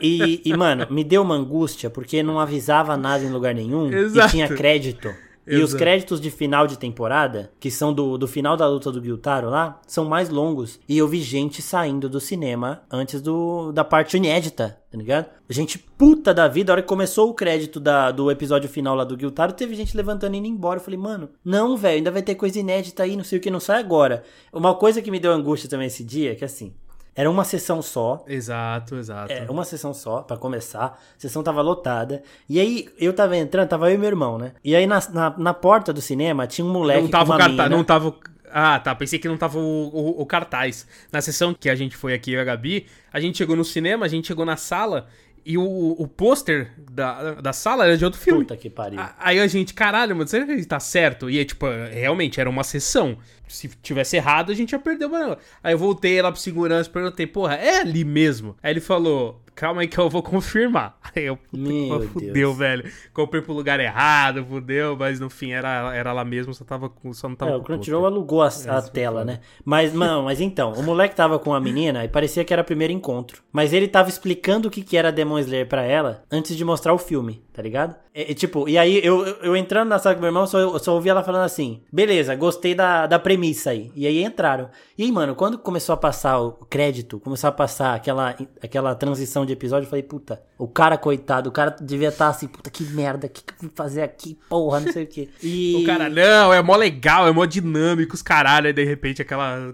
[0.00, 4.28] E, e, mano, me deu uma angústia, porque não avisava nada em lugar nenhum Exato.
[4.28, 5.14] e tinha crédito.
[5.48, 9.02] E os créditos de final de temporada, que são do, do final da luta do
[9.02, 10.78] Gyutaro lá, são mais longos.
[10.88, 15.26] E eu vi gente saindo do cinema antes do, da parte inédita, tá ligado?
[15.48, 19.04] Gente puta da vida, a hora que começou o crédito da, do episódio final lá
[19.04, 20.78] do Gyutaro, teve gente levantando e indo embora.
[20.78, 23.50] Eu falei, mano, não, velho, ainda vai ter coisa inédita aí, não sei o que,
[23.50, 24.22] não sai agora.
[24.52, 26.74] Uma coisa que me deu angústia também esse dia, é que assim,
[27.18, 28.24] era uma sessão só.
[28.28, 29.32] Exato, exato.
[29.32, 30.84] Era uma sessão só, para começar.
[31.16, 32.22] A sessão tava lotada.
[32.48, 34.52] E aí, eu tava entrando, tava eu e meu irmão, né?
[34.62, 37.34] E aí, na, na, na porta do cinema, tinha um moleque não tava com uma
[37.34, 37.70] o cartaz.
[37.72, 38.14] Não tava...
[38.52, 38.94] Ah, tá.
[38.94, 40.86] Pensei que não tava o, o, o, cartaz.
[41.10, 43.64] Na sessão que a gente foi aqui, eu e a Gabi, a gente chegou no
[43.64, 45.08] cinema, a gente chegou na sala
[45.48, 48.40] e o, o pôster da, da sala era de outro filme.
[48.40, 49.00] Puta que pariu.
[49.18, 51.30] Aí a gente, caralho, mas será que tá certo?
[51.30, 53.16] E aí, tipo, realmente era uma sessão.
[53.48, 56.92] Se tivesse errado, a gente ia perder o Aí eu voltei lá pro segurança e
[56.92, 58.58] perguntei, porra, é ali mesmo?
[58.62, 60.96] Aí ele falou, calma aí que eu vou confirmar.
[61.16, 62.56] Aí eu, Meu fudeu, Deus.
[62.56, 62.92] velho.
[63.12, 67.28] Comprei pro lugar errado, fudeu, mas no fim era, era lá mesmo, só, tava, só
[67.28, 69.40] não tava é, o Crunchyroll alugou a, a tela, né?
[69.64, 72.92] Mas, não, mas então, o moleque tava com a menina e parecia que era primeiro
[72.92, 73.42] encontro.
[73.50, 76.92] Mas ele tava explicando o que, que era Demon Slayer pra ela antes de mostrar
[76.92, 77.96] o filme, tá ligado?
[78.14, 80.78] E, e tipo, e aí eu, eu entrando na sala com meu irmão, só, eu
[80.78, 83.90] só ouvi ela falando assim: beleza, gostei da, da premissa aí.
[83.96, 84.68] E aí entraram.
[84.96, 89.46] E aí, mano, quando começou a passar o crédito, começou a passar aquela, aquela transição
[89.48, 92.70] de episódio, eu falei, puta, o cara, coitado, o cara devia estar tá assim, puta,
[92.70, 95.28] que merda, o que, que eu vim fazer aqui, porra, não sei o quê.
[95.42, 95.82] E...
[95.82, 99.58] O cara, não, é mó legal, é mó dinâmico, os caralho, aí de repente aquela.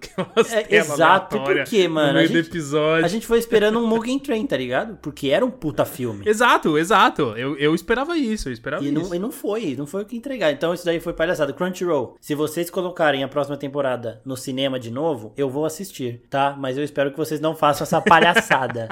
[0.51, 2.19] É, exato, porque, mano?
[2.19, 3.05] A gente, episódio.
[3.05, 4.97] A gente foi esperando um Mugen Train, tá ligado?
[5.01, 6.25] Porque era um puta filme.
[6.29, 7.23] Exato, exato.
[7.37, 9.09] Eu, eu esperava isso, eu esperava e isso.
[9.09, 10.53] Não, e não foi, não foi o que entregar.
[10.53, 11.53] Então isso daí foi palhaçada.
[11.53, 16.55] Crunchyroll, se vocês colocarem a próxima temporada no cinema de novo, eu vou assistir, tá?
[16.59, 18.89] Mas eu espero que vocês não façam essa palhaçada.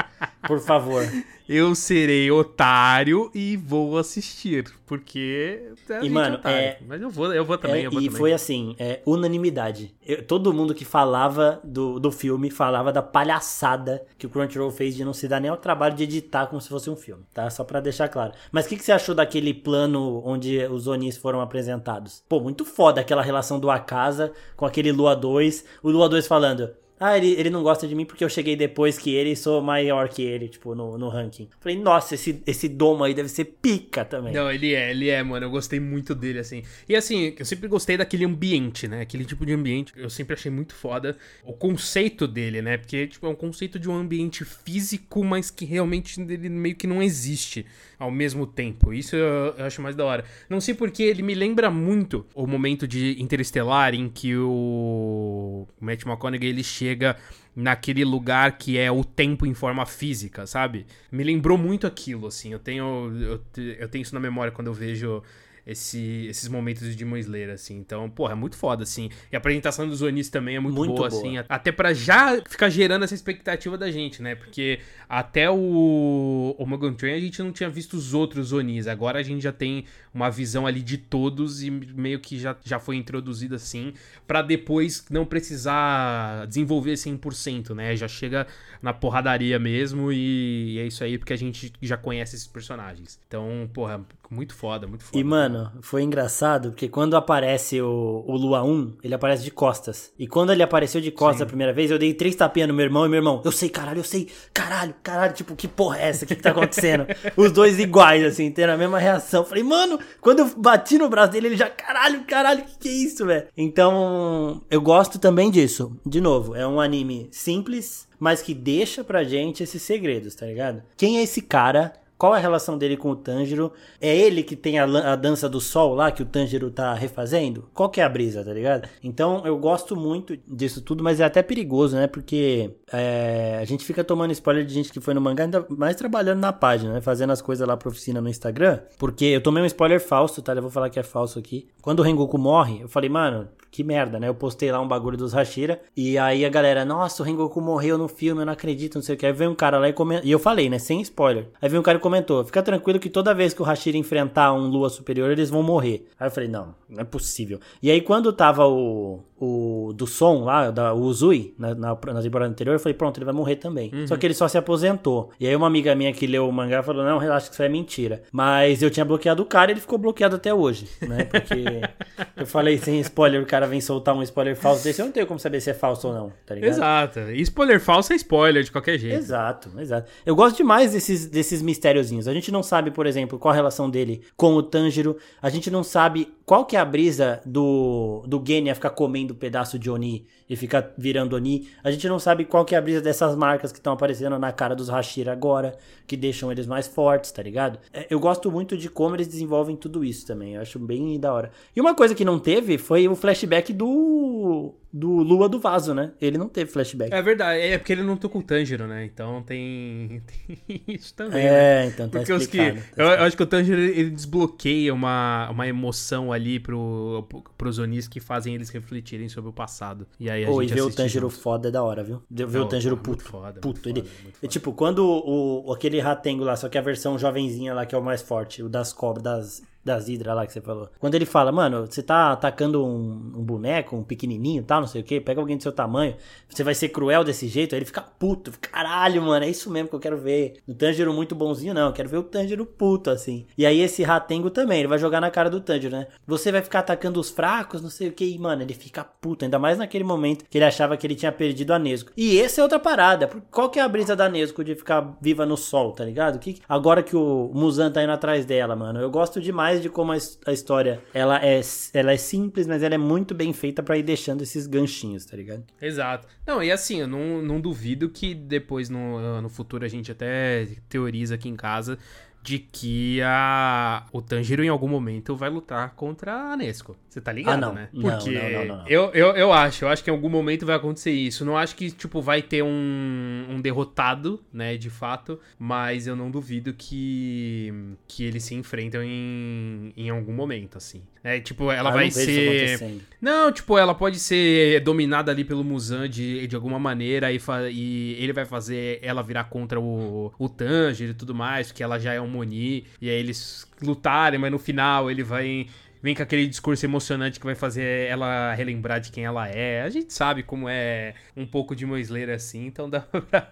[0.46, 1.02] Por favor.
[1.48, 7.58] Eu serei otário e vou assistir, porque e mano, é, mas eu vou, eu vou
[7.58, 8.18] também, é, eu vou e também.
[8.18, 9.94] foi assim, é, unanimidade.
[10.06, 14.94] Eu, todo mundo que falava do, do filme falava da palhaçada que o Crunchyroll fez
[14.94, 17.50] de não se dar nem ao trabalho de editar como se fosse um filme, tá?
[17.50, 18.32] Só para deixar claro.
[18.50, 22.22] Mas o que, que você achou daquele plano onde os Onis foram apresentados?
[22.28, 26.70] Pô, muito foda aquela relação do Akasa com aquele Lua 2, o Lua 2 falando
[27.02, 29.60] ah, ele, ele não gosta de mim porque eu cheguei depois que ele e sou
[29.60, 31.48] maior que ele, tipo, no, no ranking.
[31.58, 34.32] Falei, nossa, esse, esse domo aí deve ser pica também.
[34.32, 35.44] Não, ele é, ele é, mano.
[35.44, 36.62] Eu gostei muito dele, assim.
[36.88, 39.00] E assim, eu sempre gostei daquele ambiente, né?
[39.00, 39.92] Aquele tipo de ambiente.
[39.96, 42.76] Eu sempre achei muito foda o conceito dele, né?
[42.76, 46.86] Porque, tipo, é um conceito de um ambiente físico, mas que realmente ele meio que
[46.86, 47.66] não existe
[47.98, 48.92] ao mesmo tempo.
[48.92, 50.24] Isso eu, eu acho mais da hora.
[50.48, 56.04] Não sei porque ele me lembra muito o momento de Interestelar em que o Matt
[56.04, 57.16] McConaughey ele chega chega
[57.54, 60.86] naquele lugar que é o tempo em forma física, sabe?
[61.10, 62.52] Me lembrou muito aquilo, assim.
[62.52, 63.40] Eu tenho, eu,
[63.78, 65.22] eu tenho isso na memória quando eu vejo
[65.66, 67.76] esse, esses momentos de Demon Slayer, assim.
[67.78, 69.10] Então, porra, é muito foda, assim.
[69.30, 71.38] E a apresentação dos Onis também é muito, muito boa, boa, assim.
[71.48, 74.34] Até para já ficar gerando essa expectativa da gente, né?
[74.34, 78.86] Porque até o, o Train a gente não tinha visto os outros Onis.
[78.86, 82.78] Agora a gente já tem uma visão ali de todos e meio que já, já
[82.78, 83.94] foi introduzido assim,
[84.26, 87.94] para depois não precisar desenvolver 100%, né?
[87.96, 88.46] Já chega
[88.80, 93.18] na porradaria mesmo e, e é isso aí porque a gente já conhece esses personagens.
[93.26, 95.18] Então, porra, muito foda, muito foda.
[95.18, 100.10] E, mano, foi engraçado porque quando aparece o, o Lua 1, ele aparece de costas.
[100.18, 101.44] E quando ele apareceu de costas Sim.
[101.44, 103.68] a primeira vez, eu dei três tapinhas no meu irmão e meu irmão, eu sei,
[103.68, 106.24] caralho, eu sei, caralho, caralho, tipo, que porra é essa?
[106.24, 107.06] O que, que tá acontecendo?
[107.36, 109.44] Os dois iguais, assim, tendo a mesma reação.
[109.44, 112.92] Falei, mano, quando eu bati no braço dele, ele já, caralho, caralho, que que é
[112.92, 113.46] isso, velho?
[113.56, 115.96] Então, eu gosto também disso.
[116.06, 120.82] De novo, é um anime simples, mas que deixa pra gente esses segredos, tá ligado?
[120.96, 121.92] Quem é esse cara?
[122.22, 123.72] Qual é a relação dele com o Tanjiro?
[124.00, 127.68] É ele que tem a, a, dança do sol lá que o Tanjiro tá refazendo?
[127.74, 128.88] Qual que é a brisa, tá ligado?
[129.02, 132.06] Então eu gosto muito disso tudo, mas é até perigoso, né?
[132.06, 135.96] Porque é, a gente fica tomando spoiler de gente que foi no mangá, ainda mais
[135.96, 137.00] trabalhando na página, né?
[137.00, 138.78] Fazendo as coisas lá pra oficina no Instagram.
[138.98, 140.52] Porque eu tomei um spoiler falso, tá?
[140.52, 141.66] Eu vou falar que é falso aqui.
[141.80, 144.28] Quando o Rengoku morre, eu falei, mano, que merda, né?
[144.28, 147.96] Eu postei lá um bagulho dos Hashira e aí a galera, nossa, o Rengoku morreu
[147.96, 149.24] no filme, eu não acredito, não sei o que.
[149.24, 151.48] Aí veio um cara lá e comentou, e eu falei, né, sem spoiler.
[151.60, 152.00] Aí veio um cara e
[152.44, 156.06] fica tranquilo que toda vez que o Hashira enfrentar um Lua Superior, eles vão morrer.
[156.18, 157.60] Aí eu falei, não, não é possível.
[157.82, 162.22] E aí quando tava o, o do som lá, da, o Uzui, na, na, na
[162.22, 163.90] temporada anterior, eu falei, pronto, ele vai morrer também.
[163.92, 164.06] Uhum.
[164.06, 165.30] Só que ele só se aposentou.
[165.40, 167.68] E aí uma amiga minha que leu o mangá falou, não, relaxa que isso é
[167.68, 168.22] mentira.
[168.30, 171.24] Mas eu tinha bloqueado o cara e ele ficou bloqueado até hoje, né?
[171.24, 171.64] Porque
[172.36, 175.26] eu falei sem spoiler, o cara vem soltar um spoiler falso desse, eu não tenho
[175.26, 176.70] como saber se é falso ou não, tá ligado?
[176.70, 177.18] Exato.
[177.32, 179.16] E spoiler falso é spoiler, de qualquer jeito.
[179.16, 180.08] Exato, exato.
[180.24, 182.28] Eu gosto demais desses, desses mistériozinhos.
[182.28, 185.16] A gente não sabe, por exemplo, qual a relação dele com o Tanjiro.
[185.40, 189.78] A gente não sabe qual que é a brisa do, do Genya ficar comendo pedaço
[189.78, 191.68] de Oni e ficar virando Oni.
[191.82, 194.52] A gente não sabe qual que é a brisa dessas marcas que estão aparecendo na
[194.52, 195.76] cara dos Hashira agora,
[196.06, 197.78] que deixam eles mais fortes, tá ligado?
[197.92, 200.54] É, eu gosto muito de como eles desenvolvem tudo isso também.
[200.54, 201.50] Eu acho bem da hora.
[201.74, 206.10] E uma coisa que não teve foi o flashback do do Lua do Vaso, né?
[206.20, 207.12] Ele não teve flashback.
[207.14, 209.06] É verdade, é porque ele não tocou o Tanjiro, né?
[209.06, 210.22] Então tem,
[210.66, 211.40] tem isso também.
[211.40, 211.86] É, né?
[211.86, 215.48] então tá porque os que tá eu, eu, acho que o Tanjiro ele desbloqueia uma,
[215.50, 220.06] uma emoção ali pro, pros Onis que fazem eles refletirem sobre o passado.
[220.18, 221.40] E aí a Pô, gente e ver o Tanjiro junto.
[221.40, 222.22] foda é da hora, viu?
[222.30, 223.24] Ver o Tanjiro puto.
[223.24, 223.88] Foda, puto.
[223.88, 227.94] ele, foda, tipo, quando o, aquele ratengo lá, só que a versão jovenzinha lá que
[227.94, 230.88] é o mais forte, o das cobras, das das hidras lá que você falou.
[230.98, 235.00] Quando ele fala, mano, você tá atacando um, um boneco, um pequenininho tal, não sei
[235.00, 236.16] o que, pega alguém do seu tamanho,
[236.48, 239.88] você vai ser cruel desse jeito, aí ele fica puto, caralho, mano, é isso mesmo
[239.88, 240.54] que eu quero ver.
[240.66, 243.46] O Tanjiro muito bonzinho, não, eu quero ver o Tanjiro puto, assim.
[243.56, 246.06] E aí esse Ratengo também, ele vai jogar na cara do Tanjiro, né?
[246.26, 249.44] Você vai ficar atacando os fracos, não sei o que, e, mano, ele fica puto,
[249.44, 252.12] ainda mais naquele momento que ele achava que ele tinha perdido a Nesco.
[252.16, 255.44] E essa é outra parada, qual que é a brisa da Nesco de ficar viva
[255.46, 256.38] no sol, tá ligado?
[256.38, 260.12] Que, agora que o Muzan tá indo atrás dela, mano, eu gosto demais de como
[260.12, 261.60] a, história ela é,
[261.94, 265.36] ela é simples, mas ela é muito bem feita para ir deixando esses ganchinhos, tá
[265.36, 265.64] ligado?
[265.80, 266.26] Exato.
[266.46, 270.68] Não, e assim, eu não, não duvido que depois no, no futuro a gente até
[270.88, 271.98] teoriza aqui em casa
[272.42, 276.96] de que a, o Tanjiro em algum momento vai lutar contra a Nesco.
[277.08, 277.72] Você tá ligado, ah, não.
[277.72, 277.88] né?
[277.92, 280.74] Porque não, não, não, Eu, eu, eu acho, eu acho que em algum momento vai
[280.74, 281.44] acontecer isso.
[281.44, 286.30] Não acho que, tipo, vai ter um, um derrotado, né, de fato, mas eu não
[286.30, 287.72] duvido que,
[288.08, 291.02] que eles se enfrentam em, em algum momento, assim.
[291.24, 293.00] É, tipo, ela ah, vai ser.
[293.20, 298.16] Não, tipo, ela pode ser dominada ali pelo Muzan de, de alguma maneira e, e
[298.18, 302.12] ele vai fazer ela virar contra o, o Tanjiro e tudo mais, porque ela já
[302.12, 305.68] é um Moni, e aí eles lutarem, mas no final ele vai
[306.02, 309.82] vem com aquele discurso emocionante que vai fazer ela relembrar de quem ela é.
[309.82, 313.48] A gente sabe como é um pouco de Moisleira assim, então dá pra,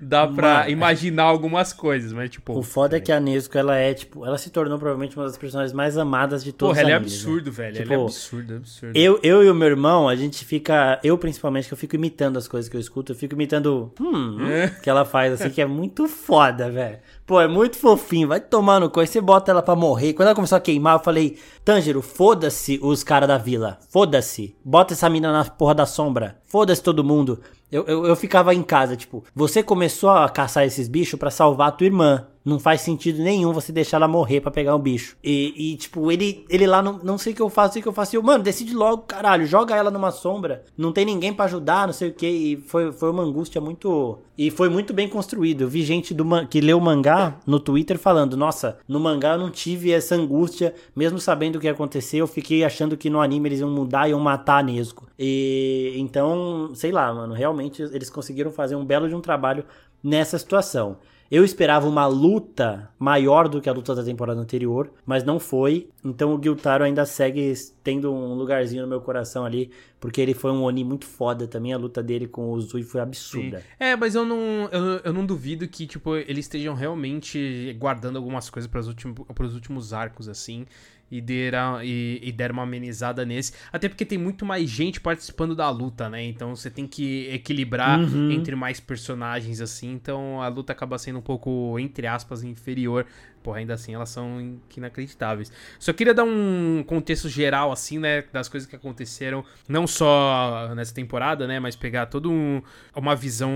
[0.00, 2.56] dá pra Mano, imaginar algumas coisas, mas tipo...
[2.56, 5.36] O foda é que a Nesco, ela é, tipo, ela se tornou provavelmente uma das
[5.36, 7.56] personagens mais amadas de todos Porra, ela é absurdo, né?
[7.56, 8.96] velho, tipo, ela é tipo, absurdo, é absurdo.
[8.96, 12.36] Eu, eu e o meu irmão, a gente fica, eu principalmente, que eu fico imitando
[12.36, 14.68] as coisas que eu escuto, eu fico imitando, hum, é.
[14.68, 16.98] que ela faz assim, que é muito foda, velho.
[17.26, 20.12] Pô, é muito fofinho, vai tomar no coisa, você bota ela pra morrer.
[20.12, 24.56] Quando ela começou a queimar, eu falei, Tanjiro, foda-se os caras da vila, foda-se.
[24.64, 27.40] Bota essa mina na porra da sombra, foda-se todo mundo.
[27.70, 31.68] Eu, eu, eu ficava em casa, tipo, você começou a caçar esses bichos para salvar
[31.68, 32.28] a tua irmã.
[32.46, 35.16] Não faz sentido nenhum você deixar ela morrer para pegar o bicho.
[35.22, 37.82] E, e, tipo, ele, ele lá, não, não sei o que eu faço, sei o
[37.82, 38.14] que eu faço.
[38.14, 40.62] E eu, mano, decide logo, caralho, joga ela numa sombra.
[40.78, 42.28] Não tem ninguém para ajudar, não sei o que.
[42.28, 44.20] E foi, foi uma angústia muito.
[44.38, 45.62] E foi muito bem construído.
[45.62, 49.38] Eu vi gente do, que leu o mangá no Twitter falando: Nossa, no mangá eu
[49.40, 52.18] não tive essa angústia, mesmo sabendo o que ia acontecer.
[52.18, 55.08] Eu fiquei achando que no anime eles iam mudar e iam matar a Nesco.
[55.18, 59.64] E então, sei lá, mano, realmente eles conseguiram fazer um belo de um trabalho
[60.00, 60.98] nessa situação.
[61.30, 65.88] Eu esperava uma luta maior do que a luta da temporada anterior, mas não foi.
[66.04, 70.52] Então o Guiltaro ainda segue tendo um lugarzinho no meu coração ali, porque ele foi
[70.52, 71.72] um Oni muito foda também.
[71.72, 73.58] A luta dele com o Zui foi absurda.
[73.58, 73.64] Sim.
[73.78, 78.48] É, mas eu não, eu, eu, não duvido que, tipo, eles estejam realmente guardando algumas
[78.48, 80.64] coisas para os últimos, últimos arcos, assim
[81.10, 83.52] e deram, e, e deram uma amenizada nesse.
[83.72, 86.22] Até porque tem muito mais gente participando da luta, né?
[86.24, 88.30] Então você tem que equilibrar uhum.
[88.30, 89.92] entre mais personagens, assim.
[89.92, 93.06] Então a luta acaba sendo um pouco, entre aspas, inferior
[93.46, 95.52] porra, ainda assim elas são inacreditáveis.
[95.78, 100.92] Só queria dar um contexto geral, assim, né, das coisas que aconteceram, não só nessa
[100.92, 102.60] temporada, né, mas pegar toda um,
[102.92, 103.52] uma visão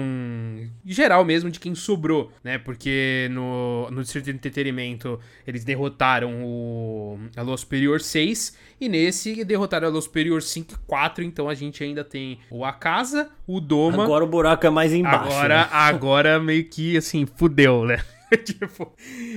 [0.86, 7.18] geral mesmo de quem sobrou, né, porque no, no Distrito de Entretenimento eles derrotaram o
[7.40, 11.54] a Lua Superior 6 e nesse derrotaram a Lua Superior 5 e 4, então a
[11.54, 14.04] gente ainda tem o Akasa, o Doma...
[14.04, 15.32] Agora o buraco é mais embaixo.
[15.32, 15.68] Agora, né?
[15.70, 18.02] agora meio que, assim, fudeu, né?
[18.44, 18.92] tipo,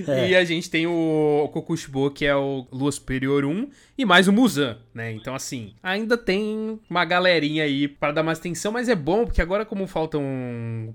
[0.08, 0.30] é.
[0.30, 4.34] E a gente tem o Kokushibo, que é o Lua Superior 1, e mais o
[4.34, 5.12] Muzan, né?
[5.12, 9.42] Então, assim, ainda tem uma galerinha aí para dar mais atenção, mas é bom, porque
[9.42, 10.24] agora, como faltam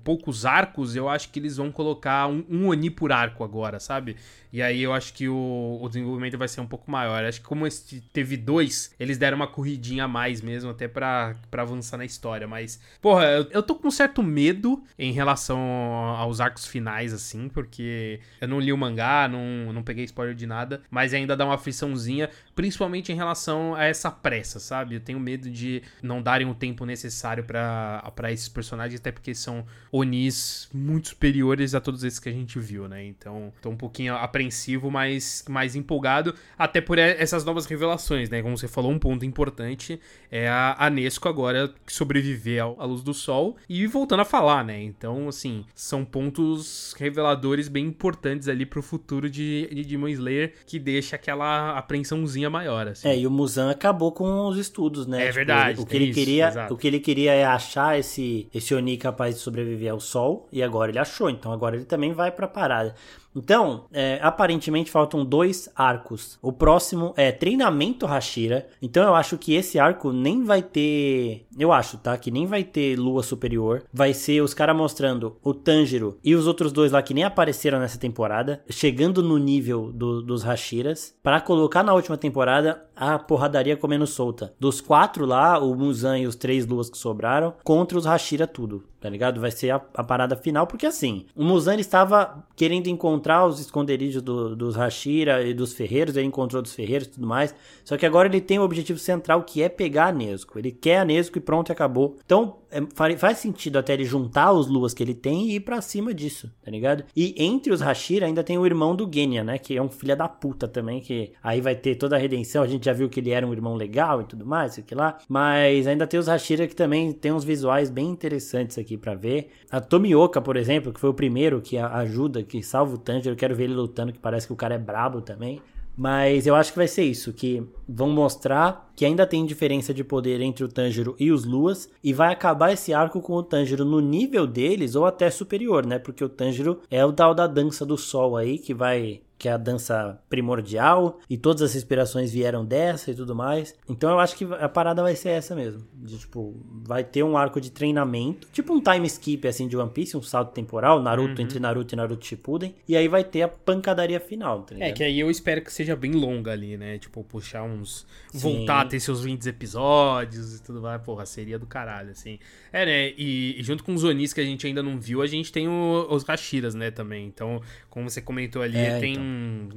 [0.03, 4.15] poucos arcos, eu acho que eles vão colocar um, um Oni por arco agora, sabe?
[4.51, 7.23] E aí eu acho que o, o desenvolvimento vai ser um pouco maior.
[7.23, 11.35] Acho que como esse teve dois, eles deram uma corridinha a mais mesmo, até para
[11.51, 12.47] avançar na história.
[12.47, 17.47] Mas, porra, eu, eu tô com um certo medo em relação aos arcos finais, assim,
[17.49, 21.45] porque eu não li o mangá, não, não peguei spoiler de nada, mas ainda dá
[21.45, 24.95] uma afliçãozinha, principalmente em relação a essa pressa, sabe?
[24.95, 29.65] Eu tenho medo de não darem o tempo necessário para esses personagens, até porque são
[29.91, 33.05] Onis muito superiores a todos esses que a gente viu, né?
[33.05, 38.41] Então, tô um pouquinho apreensivo, mas mais empolgado, até por essas novas revelações, né?
[38.41, 39.99] Como você falou, um ponto importante
[40.31, 44.81] é a, a Nesco agora sobreviver à luz do sol e voltando a falar, né?
[44.81, 50.79] Então, assim, são pontos reveladores bem importantes ali pro futuro de, de Demon Slayer que
[50.79, 53.07] deixa aquela apreensãozinha maior, assim.
[53.07, 55.23] É, e o Muzan acabou com os estudos, né?
[55.23, 55.81] É tipo, verdade.
[55.81, 56.73] O que ele isso, queria, exato.
[56.73, 60.63] o que ele queria é achar esse esse Oni capaz de sobreviver ao sol e
[60.63, 62.95] agora ele achou, então agora ele também vai pra parada.
[63.35, 66.37] Então, é, aparentemente faltam dois arcos.
[66.41, 68.67] O próximo é treinamento Hashira.
[68.81, 71.45] Então eu acho que esse arco nem vai ter.
[71.57, 72.17] Eu acho, tá?
[72.17, 73.83] Que nem vai ter lua superior.
[73.93, 77.79] Vai ser os caras mostrando o Tanjiro e os outros dois lá que nem apareceram
[77.79, 78.61] nessa temporada.
[78.69, 81.15] Chegando no nível do, dos Hashiras.
[81.21, 84.53] para colocar na última temporada a porradaria comendo solta.
[84.59, 87.53] Dos quatro lá, o Muzan e os três luas que sobraram.
[87.63, 88.83] Contra os Hashira tudo.
[88.99, 89.39] Tá ligado?
[89.39, 90.67] Vai ser a, a parada final.
[90.67, 96.15] Porque assim, o Muzan estava querendo encontrar os esconderijos do, dos Hashira e dos ferreiros,
[96.15, 97.53] ele encontrou dos ferreiros e tudo mais.
[97.83, 100.57] Só que agora ele tem o objetivo central que é pegar a Nesco.
[100.57, 102.17] Ele quer a Nesco e pronto, acabou.
[102.25, 102.81] Então é,
[103.17, 106.51] faz sentido até ele juntar os luas que ele tem e ir pra cima disso,
[106.63, 107.03] tá ligado?
[107.15, 109.57] E entre os Hashira ainda tem o irmão do Genya, né?
[109.57, 112.61] Que é um filho da puta também, que aí vai ter toda a redenção.
[112.61, 114.93] A gente já viu que ele era um irmão legal e tudo mais, isso aqui
[114.93, 115.17] lá.
[115.27, 119.49] Mas ainda tem os Hashira que também tem uns visuais bem interessantes aqui para ver.
[119.71, 123.35] A Tomioka, por exemplo, que foi o primeiro que ajuda, que salva o Tanjiro.
[123.35, 125.61] Quero ver ele lutando, que parece que o cara é brabo também.
[125.97, 130.01] Mas eu acho que vai ser isso, que vão mostrar que ainda tem diferença de
[130.01, 133.83] poder entre o Tanjiro e os Luas, e vai acabar esse arco com o Tanjiro
[133.83, 135.99] no nível deles ou até superior, né?
[135.99, 139.53] Porque o Tanjiro é o tal da dança do sol aí, que vai que é
[139.53, 143.73] a dança primordial, e todas as inspirações vieram dessa e tudo mais.
[143.87, 145.87] Então eu acho que a parada vai ser essa mesmo.
[145.93, 146.53] De, tipo,
[146.85, 150.21] vai ter um arco de treinamento, tipo um time skip assim de One Piece, um
[150.21, 151.45] salto temporal, Naruto uhum.
[151.47, 155.03] entre Naruto e Naruto Shippuden, e aí vai ter a pancadaria final, tá É, que
[155.03, 156.97] aí eu espero que seja bem longa ali, né?
[156.97, 158.05] Tipo, puxar uns.
[158.31, 158.39] Sim.
[158.39, 161.01] voltar a ter seus 20 episódios e tudo mais.
[161.01, 162.39] Porra, seria do caralho, assim.
[162.73, 163.13] É, né?
[163.17, 165.67] E, e junto com os Onis que a gente ainda não viu, a gente tem
[165.67, 167.25] o, os Hashiras, né, também.
[167.25, 169.13] Então, como você comentou ali, é, tem.
[169.13, 169.28] Então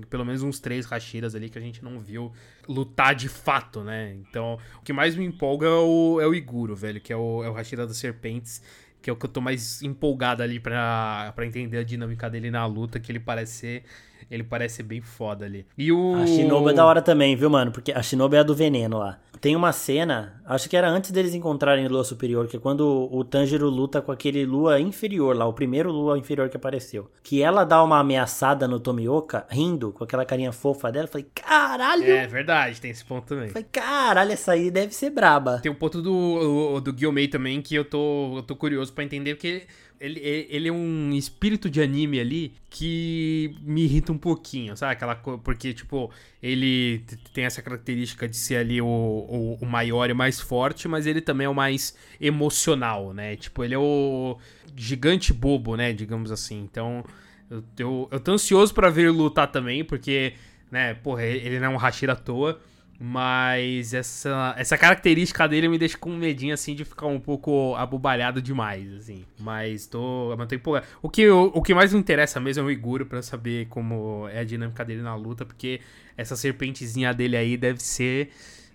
[0.08, 2.32] pelo menos uns três Hashiras ali que a gente não viu
[2.68, 4.14] lutar de fato, né?
[4.14, 7.42] Então, o que mais me empolga é o, é o Iguro, velho, que é o,
[7.44, 8.62] é o Hashira das Serpentes,
[9.00, 12.64] que é o que eu tô mais empolgado ali pra, entender a dinâmica dele na
[12.66, 13.84] luta, que ele parece ser
[14.30, 15.66] ele parece ser bem foda ali.
[15.76, 16.14] E o.
[16.14, 17.70] A Shinobu é da hora também, viu, mano?
[17.70, 19.18] Porque a Shinobu é a do veneno lá.
[19.42, 23.24] Tem uma cena, acho que era antes deles encontrarem Lua Superior, que é quando o
[23.24, 27.10] Tanjiro luta com aquele Lua inferior lá, o primeiro Lua inferior que apareceu.
[27.24, 31.06] Que ela dá uma ameaçada no Tomioka, rindo, com aquela carinha fofa dela.
[31.06, 32.04] Eu falei, caralho!
[32.04, 33.46] É verdade, tem esse ponto também.
[33.46, 35.58] Eu falei, caralho, essa aí deve ser braba.
[35.58, 39.34] Tem um ponto do, do Guilmei também que eu tô, eu tô curioso para entender,
[39.34, 39.66] porque
[40.02, 44.94] ele, ele é um espírito de anime ali que me irrita um pouquinho, sabe?
[44.94, 46.10] Aquela porque, tipo,
[46.42, 48.86] ele tem essa característica de ser ali o,
[49.32, 53.34] o, o, maior e mais forte, mas ele também é o mais emocional, né?
[53.36, 54.36] Tipo, ele é o
[54.76, 55.92] gigante bobo, né?
[55.92, 56.60] Digamos assim.
[56.60, 57.02] Então,
[57.50, 60.34] eu, eu, eu tô ansioso para ver ele lutar também, porque,
[60.70, 62.60] né, porra, ele não é um Hashira à toa.
[63.04, 68.40] Mas essa, essa característica dele me deixa com medinho, assim, de ficar um pouco abobalhado
[68.40, 69.24] demais, assim.
[69.40, 70.86] Mas tô, mas tô empolgado.
[71.02, 74.28] O que, o, o que mais me interessa mesmo é o Iguro, pra saber como
[74.28, 75.80] é a dinâmica dele na luta, porque
[76.16, 78.30] essa serpentezinha dele aí deve ser...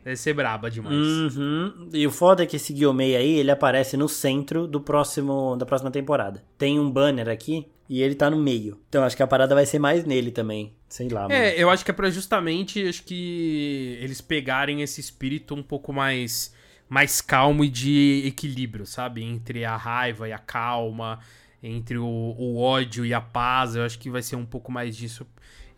[0.07, 1.35] Deve ser braba demais.
[1.35, 1.89] Uhum.
[1.91, 5.65] E o foda é que esse Guilmei aí, ele aparece no centro do próximo, da
[5.65, 6.41] próxima temporada.
[6.57, 8.79] Tem um banner aqui e ele tá no meio.
[8.87, 10.73] Então acho que a parada vai ser mais nele também.
[10.87, 11.33] Sei lá, mano.
[11.33, 15.91] É, eu acho que é pra justamente acho que eles pegarem esse espírito um pouco
[15.91, 16.55] mais
[16.87, 19.21] mais calmo e de equilíbrio, sabe?
[19.21, 21.19] Entre a raiva e a calma,
[21.61, 23.75] entre o, o ódio e a paz.
[23.75, 25.27] Eu acho que vai ser um pouco mais disso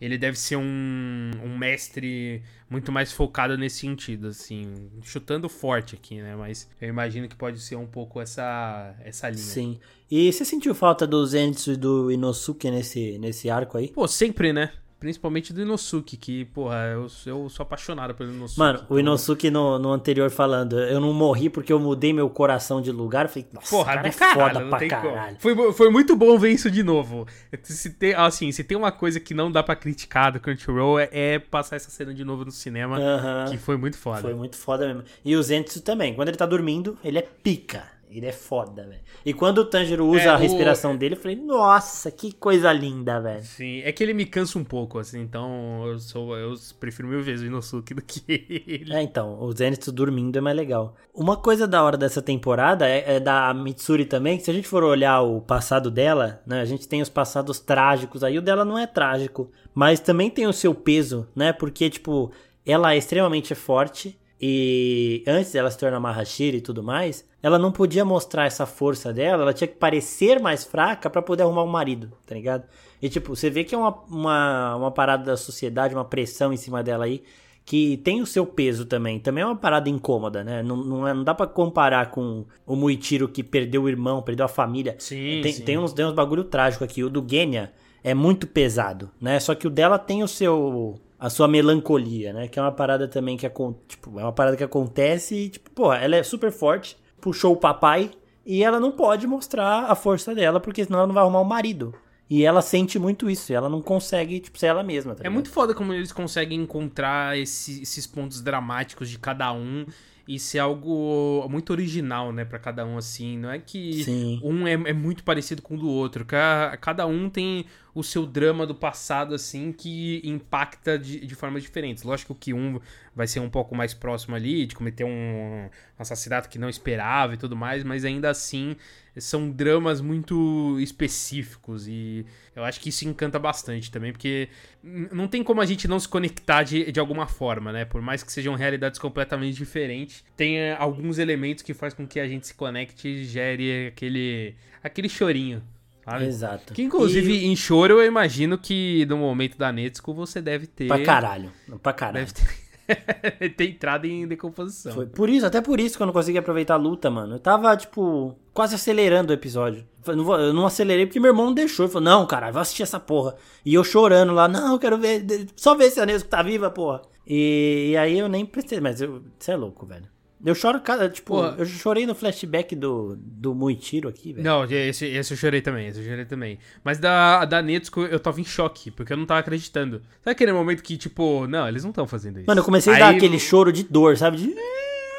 [0.00, 6.22] ele deve ser um, um mestre muito mais focado nesse sentido, assim, chutando forte aqui,
[6.22, 6.34] né?
[6.34, 9.42] Mas eu imagino que pode ser um pouco essa, essa linha.
[9.42, 9.78] Sim.
[10.10, 13.88] E você sentiu falta do Zenitsu e do Inosuke nesse, nesse arco aí?
[13.88, 14.72] Pô, sempre, né?
[15.00, 18.58] Principalmente do Inosuke, que, porra, eu, eu sou apaixonado pelo Inosuke.
[18.58, 22.28] Mano, o então- Inosuke no, no anterior falando, eu não morri porque eu mudei meu
[22.28, 23.24] coração de lugar.
[23.24, 25.36] Eu falei, nossa, Porra, cara é caralho, foda pra caralho.
[25.40, 25.56] como.
[25.56, 27.26] Foi, foi muito bom ver isso de novo.
[27.62, 31.08] Se tem, assim, se tem uma coisa que não dá pra criticar do Crunchyroll é,
[31.10, 33.46] é passar essa cena de novo no cinema, Aham.
[33.50, 34.20] que foi muito foda.
[34.20, 35.02] Foi muito foda mesmo.
[35.24, 36.12] E o Zenitsu também.
[36.14, 37.84] Quando ele tá dormindo, ele é pica.
[38.10, 39.00] Ele é foda, velho.
[39.24, 42.72] E quando o Tanjiro usa É, a o- respiração dele, eu falei, nossa, que coisa
[42.72, 43.42] linda, velho.
[43.44, 47.22] Sim, é que ele me cansa um pouco, assim, então eu sou eu prefiro mil
[47.22, 48.92] vezes o Inosuke do que ele.
[48.92, 50.96] É, então, o Zenitsu dormindo é mais legal.
[51.14, 54.66] Uma coisa da hora dessa temporada é, é da Mitsuri também, que se a gente
[54.68, 58.64] for olhar o passado dela, né, a gente tem os passados trágicos aí, o dela
[58.64, 62.32] não é trágico, mas também tem o seu peso, né, porque, tipo,
[62.66, 67.70] ela é extremamente forte e antes dela se tornar Mahashira e tudo mais, ela não
[67.70, 71.68] podia mostrar essa força dela, ela tinha que parecer mais fraca pra poder arrumar um
[71.68, 72.64] marido, tá ligado?
[73.02, 76.56] E, tipo, você vê que é uma, uma, uma parada da sociedade, uma pressão em
[76.56, 77.22] cima dela aí,
[77.64, 79.18] que tem o seu peso também.
[79.18, 80.62] Também é uma parada incômoda, né?
[80.62, 84.44] Não, não, é- não dá pra comparar com o Muichiro que perdeu o irmão, perdeu
[84.44, 84.96] a família.
[84.98, 85.64] Sim, tem, sim.
[85.64, 87.04] tem uns, tem uns bagulho trágico aqui.
[87.04, 87.72] O do Genya
[88.02, 89.38] é muito pesado, né?
[89.38, 92.48] Só que o dela tem o seu a sua melancolia, né?
[92.48, 93.48] Que é uma parada também que
[93.86, 97.56] tipo, é uma parada que acontece e tipo, pô, ela é super forte, puxou o
[97.56, 98.10] papai
[98.44, 101.44] e ela não pode mostrar a força dela porque senão ela não vai arrumar um
[101.44, 101.94] marido.
[102.28, 105.28] E ela sente muito isso, e ela não consegue, tipo, ser ela mesma, tá É
[105.28, 109.84] muito foda como eles conseguem encontrar esse- esses pontos dramáticos de cada um
[110.28, 113.36] e ser algo muito original, né, pra cada um, assim.
[113.36, 114.40] Não é que Sim.
[114.44, 116.24] um é, é muito parecido com o do outro.
[116.24, 117.64] Ca- Cada um tem
[117.94, 122.02] o seu drama do passado, assim, que impacta de, de formas diferentes.
[122.04, 122.80] Lógico que um
[123.14, 125.68] vai ser um pouco mais próximo ali, de cometer um
[125.98, 128.76] assassinato que não esperava e tudo mais, mas ainda assim
[129.18, 132.24] são dramas muito específicos e
[132.54, 134.48] eu acho que isso encanta bastante também, porque
[134.82, 137.84] não tem como a gente não se conectar de, de alguma forma, né?
[137.84, 142.20] Por mais que sejam realidades completamente diferentes, tem eh, alguns elementos que faz com que
[142.20, 145.62] a gente se conecte e gere aquele, aquele chorinho.
[146.04, 146.24] Sabe?
[146.24, 146.72] Exato.
[146.74, 150.84] Que inclusive em choro eu imagino que no momento da Netsuko você deve ter.
[150.84, 151.52] E pra caralho.
[151.82, 152.26] Pra caralho.
[152.26, 154.92] Deve ter, ter entrado em decomposição.
[154.92, 157.34] Foi por isso, até por isso que eu não consegui aproveitar a luta, mano.
[157.36, 159.86] Eu tava, tipo, quase acelerando o episódio.
[160.06, 161.84] Eu não, vou- eu não acelerei porque meu irmão não deixou.
[161.86, 163.36] Ele falou, não, cara, vai assistir essa porra.
[163.64, 165.24] E eu chorando lá, não, eu quero ver,
[165.54, 167.02] só ver se a Nesco tá viva, porra.
[167.26, 170.06] E, e aí eu nem prestei, mas eu, você é louco, velho.
[170.44, 171.54] Eu choro, cada, tipo, Porra.
[171.58, 174.44] eu chorei no flashback do, do Muitiro aqui, velho.
[174.44, 176.58] Não, esse, esse eu chorei também, esse eu chorei também.
[176.82, 180.00] Mas da, da Netsuko eu tava em choque, porque eu não tava acreditando.
[180.22, 182.46] Sabe aquele momento que, tipo, não, eles não estão fazendo isso.
[182.46, 184.38] Mano, eu comecei a dar aquele choro de dor, sabe?
[184.38, 184.54] De...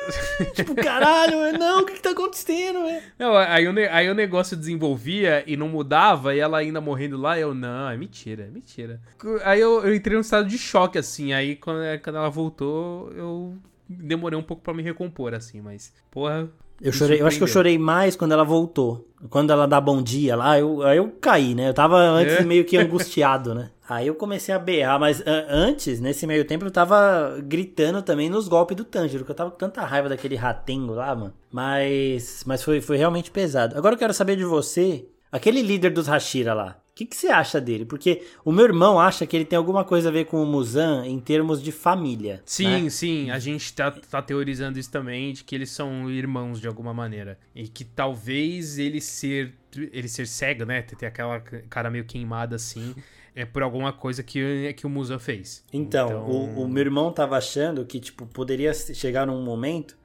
[0.56, 3.04] tipo, caralho, não, o que que tá acontecendo, velho?
[3.20, 7.38] Não, aí, o, aí o negócio desenvolvia e não mudava, e ela ainda morrendo lá,
[7.40, 9.00] eu, não, é mentira, é mentira.
[9.44, 13.58] Aí eu, eu entrei num estado de choque, assim, aí quando, quando ela voltou, eu
[13.92, 16.50] demorei um pouco pra me recompor, assim, mas, porra...
[16.84, 19.08] Eu chorei, eu acho que eu chorei mais quando ela voltou.
[19.30, 21.70] Quando ela dá bom dia lá, eu, aí eu caí, né?
[21.70, 22.44] Eu tava antes É.
[22.44, 23.70] meio que angustiado, né?
[23.88, 28.32] Aí eu comecei a berrar, mas a- antes, nesse meio tempo, eu tava gritando também
[28.32, 31.34] nos golpes do Tanjiro, que eu tava com tanta raiva daquele ratengo lá, mano.
[31.52, 33.78] Mas, mas foi, foi realmente pesado.
[33.78, 36.82] Agora eu quero saber de você, aquele líder dos Hashira lá.
[36.92, 37.86] O que, que você acha dele?
[37.86, 41.06] Porque o meu irmão acha que ele tem alguma coisa a ver com o Muzan
[41.06, 42.42] em termos de família.
[42.46, 42.90] Sim, né?
[42.90, 46.94] sim, a gente tá, tá teorizando isso também, de que eles são irmãos de alguma
[46.94, 47.40] maneira.
[47.56, 52.94] E que talvez ele ser, ele ser cego, né, ter aquela cara meio queimada assim,
[53.34, 55.64] é por alguma coisa que, que o Musa fez.
[55.72, 59.98] Então, O, o meu irmão tava achando que, tipo, poderia chegar num momento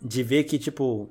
[0.00, 1.10] de ver que, tipo,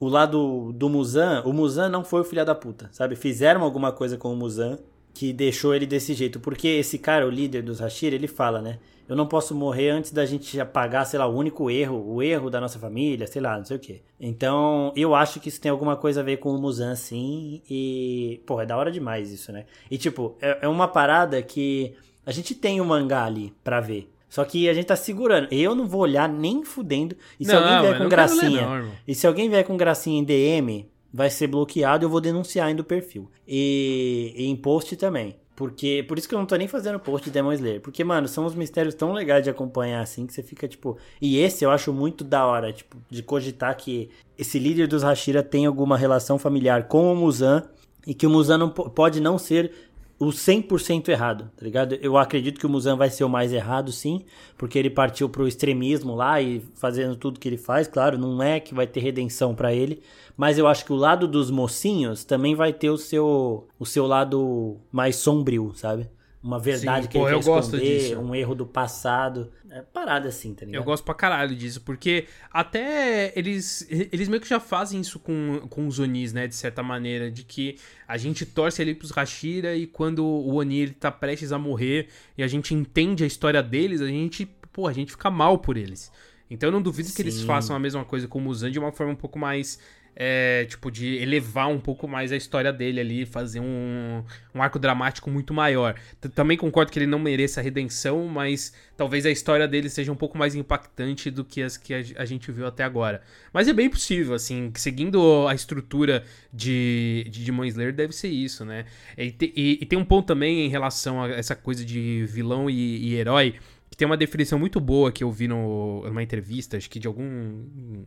[0.00, 3.16] o lado do Muzan, o Muzan não foi o filho da puta, sabe?
[3.16, 4.78] Fizeram alguma coisa com o Muzan
[5.12, 6.38] que deixou ele desse jeito.
[6.38, 8.78] Porque esse cara, o líder dos Hashira, ele fala, né?
[9.08, 12.50] Eu não posso morrer antes da gente apagar, sei lá, o único erro, o erro
[12.50, 14.02] da nossa família, sei lá, não sei o quê.
[14.20, 17.62] Então, eu acho que isso tem alguma coisa a ver com o Muzan, sim.
[17.68, 19.64] E, pô, é da hora demais isso, né?
[19.90, 21.94] E, tipo, é, é uma parada que
[22.24, 24.12] a gente tem o mangá ali pra ver.
[24.28, 25.48] Só que a gente tá segurando.
[25.50, 27.16] Eu não vou olhar nem fudendo.
[27.40, 28.60] E se Não, alguém vier com gracinha.
[28.82, 32.20] não, e se alguém vier com gracinha em DM, vai ser bloqueado e eu vou
[32.20, 33.30] denunciar ainda o perfil.
[33.46, 35.36] E, e em post também.
[35.56, 37.80] Porque, por isso que eu não tô nem fazendo post de Demon Slayer.
[37.80, 40.96] Porque, mano, são uns mistérios tão legais de acompanhar assim que você fica, tipo.
[41.20, 44.08] E esse eu acho muito da hora, tipo, de cogitar que
[44.38, 47.64] esse líder dos Hashira tem alguma relação familiar com o Muzan.
[48.06, 49.87] E que o Muzan não po- pode não ser
[50.18, 51.94] o 100% errado, tá ligado?
[51.94, 54.24] Eu acredito que o Muzan vai ser o mais errado, sim,
[54.56, 58.58] porque ele partiu pro extremismo lá e fazendo tudo que ele faz, claro, não é
[58.58, 60.02] que vai ter redenção pra ele,
[60.36, 64.06] mas eu acho que o lado dos mocinhos também vai ter o seu o seu
[64.06, 66.08] lado mais sombrio, sabe?
[66.42, 69.52] Uma verdade Sim, que pô, ele eu esconder, um erro do passado.
[69.70, 70.80] É parada assim, tá ligado?
[70.80, 75.66] Eu gosto pra caralho disso, porque até eles, eles meio que já fazem isso com,
[75.68, 76.46] com os Onis, né?
[76.46, 77.76] De certa maneira, de que
[78.06, 82.08] a gente torce ali pros Hashira e quando o Oni ele tá prestes a morrer
[82.36, 85.76] e a gente entende a história deles, a gente, pô, a gente fica mal por
[85.76, 86.10] eles.
[86.50, 87.46] Então eu não duvido que eles Sim.
[87.46, 89.78] façam a mesma coisa com o Muzan de uma forma um pouco mais.
[90.20, 94.76] É, tipo, de elevar um pouco mais a história dele ali, fazer um, um arco
[94.76, 95.94] dramático muito maior.
[96.20, 100.16] T- Também concordo que ele não mereça redenção, mas talvez a história dele seja um
[100.16, 103.22] pouco mais impactante do que as que a, a gente viu até agora.
[103.52, 108.64] Mas é bem possível, assim, seguindo a estrutura de, de Demon Slayer, deve ser isso,
[108.64, 108.86] né?
[109.16, 112.68] E, te- e- e tem um ponto também em relação a essa coisa de vilão
[112.68, 113.54] e, e herói,
[113.90, 117.06] que tem uma definição muito boa que eu vi no, numa entrevista, acho que de
[117.06, 117.64] algum,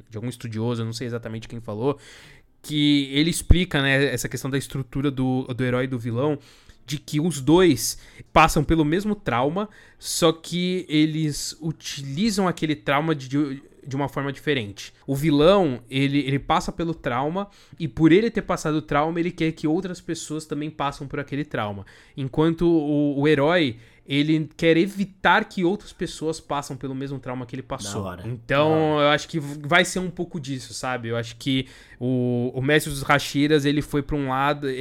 [0.09, 1.97] de algum estudioso, não sei exatamente quem falou,
[2.61, 6.37] que ele explica, né, essa questão da estrutura do, do herói e do vilão,
[6.85, 7.97] de que os dois
[8.33, 13.29] passam pelo mesmo trauma, só que eles utilizam aquele trauma de,
[13.85, 14.93] de uma forma diferente.
[15.07, 17.47] O vilão, ele, ele passa pelo trauma,
[17.79, 21.19] e por ele ter passado o trauma, ele quer que outras pessoas também passem por
[21.19, 21.85] aquele trauma.
[22.15, 23.77] Enquanto o, o herói,
[24.11, 28.03] ele quer evitar que outras pessoas passem pelo mesmo trauma que ele passou.
[28.27, 31.07] Então, eu acho que vai ser um pouco disso, sabe?
[31.07, 31.65] Eu acho que
[31.97, 34.73] o, o mestre dos Hashiras, ele foi pra um lado, e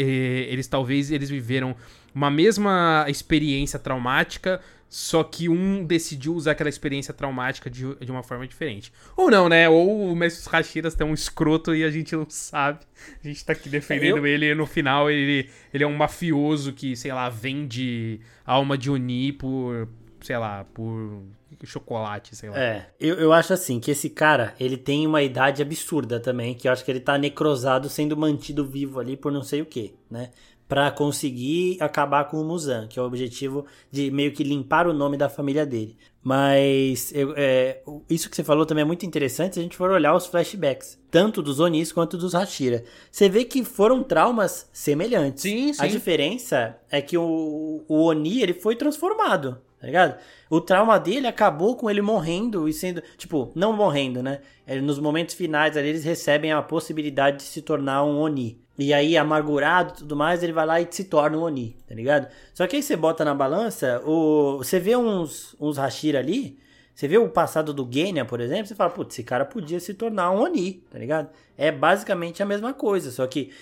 [0.51, 1.77] eles talvez eles viveram
[2.13, 4.61] uma mesma experiência traumática,
[4.93, 8.93] só que um decidiu usar aquela experiência traumática de, de uma forma diferente.
[9.17, 9.69] Ou não, né?
[9.69, 12.81] Ou o mestre dos Hashiras tem um escroto e a gente não sabe.
[13.25, 16.73] A gente tá aqui defendendo Eu- ele e no final ele, ele é um mafioso
[16.73, 19.89] que, sei lá, vende alma de Oni por,
[20.21, 21.23] sei lá, por
[21.63, 22.59] chocolate, sei lá.
[22.59, 26.67] É, eu, eu acho assim, que esse cara, ele tem uma idade absurda também, que
[26.67, 29.95] eu acho que ele tá necrosado sendo mantido vivo ali por não sei o que,
[30.11, 30.31] né?
[30.71, 34.93] Pra conseguir acabar com o Muzan, que é o objetivo de meio que limpar o
[34.95, 35.97] nome da família dele.
[36.23, 39.91] Mas eu- é, isso que você falou também é muito interessante se a gente for
[39.91, 42.85] olhar os flashbacks, tanto dos Onis quanto dos Hashira.
[43.11, 45.43] Você vê que foram traumas semelhantes.
[45.43, 45.89] Sim, A sim.
[45.89, 50.19] diferença é que o, o Oni, ele foi transformado, tá ligado?
[50.49, 54.41] O trauma dele acabou com ele morrendo e sendo, tipo, não morrendo, né?
[54.67, 58.61] É, Nos momentos finais ali, eles recebem a possibilidade de se tornar um Oni.
[58.83, 61.95] E aí, amargurado e tudo mais, ele vai lá e se torna um Oni, tá
[61.95, 62.29] ligado?
[62.55, 64.59] Só que aí você bota na balança, o...
[64.59, 66.59] você vê uns, uns Hashira ali,
[66.95, 69.95] você vê o passado do Genya, por exemplo, você fala, putz, esse cara podia se
[69.95, 71.29] tornar um Oni, tá ligado?
[71.59, 73.53] É basicamente a mesma coisa, só que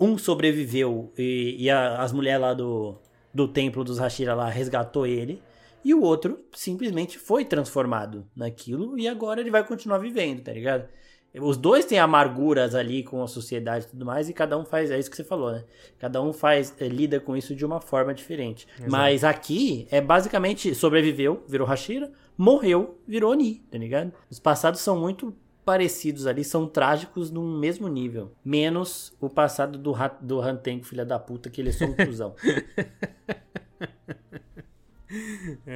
[0.00, 2.96] um sobreviveu e, e a- as mulheres lá do,
[3.32, 5.42] do templo dos Hashira lá resgatou ele.
[5.84, 10.88] E o outro simplesmente foi transformado naquilo e agora ele vai continuar vivendo, tá ligado?
[11.40, 14.90] Os dois têm amarguras ali com a sociedade e tudo mais, e cada um faz,
[14.90, 15.64] é isso que você falou, né?
[15.98, 18.68] Cada um faz, eh, lida com isso de uma forma diferente.
[18.86, 24.12] Mas aqui é basicamente sobreviveu, virou Hashira, morreu, virou Oni, tá ligado?
[24.30, 28.32] Os passados são muito parecidos ali, são trágicos num mesmo nível.
[28.44, 32.34] Menos o passado do, do Rantengo, filha da puta, que ele é só um cuzão.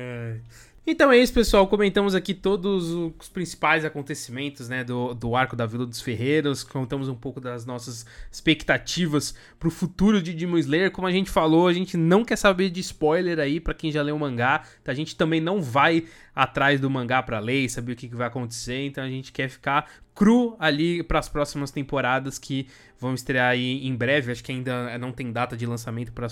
[0.96, 1.66] Então é isso, pessoal.
[1.66, 6.64] Comentamos aqui todos os principais acontecimentos né, do, do arco da Vila dos Ferreiros.
[6.64, 10.90] Contamos um pouco das nossas expectativas pro futuro de Demon Slayer.
[10.90, 14.00] Como a gente falou, a gente não quer saber de spoiler aí pra quem já
[14.00, 14.62] leu o mangá.
[14.86, 18.16] A gente também não vai atrás do mangá pra ler e saber o que, que
[18.16, 18.86] vai acontecer.
[18.86, 22.66] Então a gente quer ficar cru ali pras próximas temporadas que
[22.98, 24.32] vão estrear aí em breve.
[24.32, 26.28] Acho que ainda não tem data de lançamento para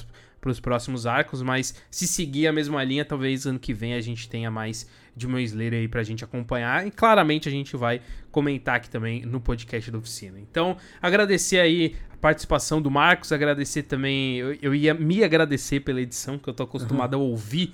[0.50, 4.28] os próximos arcos, mas se seguir a mesma linha, talvez ano que vem a gente
[4.28, 6.86] tenha mais de meu Slayer aí pra gente acompanhar.
[6.86, 10.38] E claramente a gente vai comentar aqui também no podcast da oficina.
[10.40, 14.36] Então, agradecer aí a participação do Marcos, agradecer também.
[14.36, 17.72] Eu, eu ia me agradecer pela edição, que eu tô acostumado a ouvir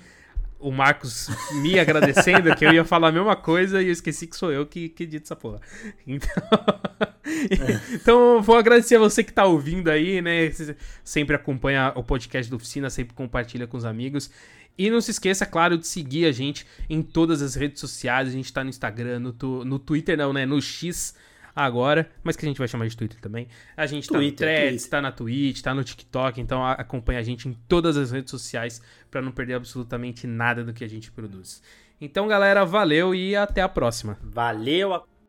[0.61, 1.29] o Marcos
[1.61, 4.65] me agradecendo, que eu ia falar a mesma coisa e eu esqueci que sou eu
[4.65, 5.59] que, que edito essa porra.
[6.07, 6.33] Então,
[7.93, 10.51] então vou agradecer a você que tá ouvindo aí, né?
[11.03, 14.29] Sempre acompanha o podcast da oficina, sempre compartilha com os amigos.
[14.77, 18.29] E não se esqueça, claro, de seguir a gente em todas as redes sociais.
[18.29, 20.45] A gente tá no Instagram, no, tu- no Twitter, não, né?
[20.45, 21.13] No X
[21.55, 23.47] agora, mas que a gente vai chamar de Twitter também.
[23.75, 24.89] A gente tá no Twitter, Threads, Twitter.
[24.89, 28.31] tá na Twitch, tá no TikTok, então a- acompanha a gente em todas as redes
[28.31, 31.61] sociais pra não perder absolutamente nada do que a gente produz.
[31.99, 34.17] Então, galera, valeu e até a próxima.
[34.23, 35.10] Valeu!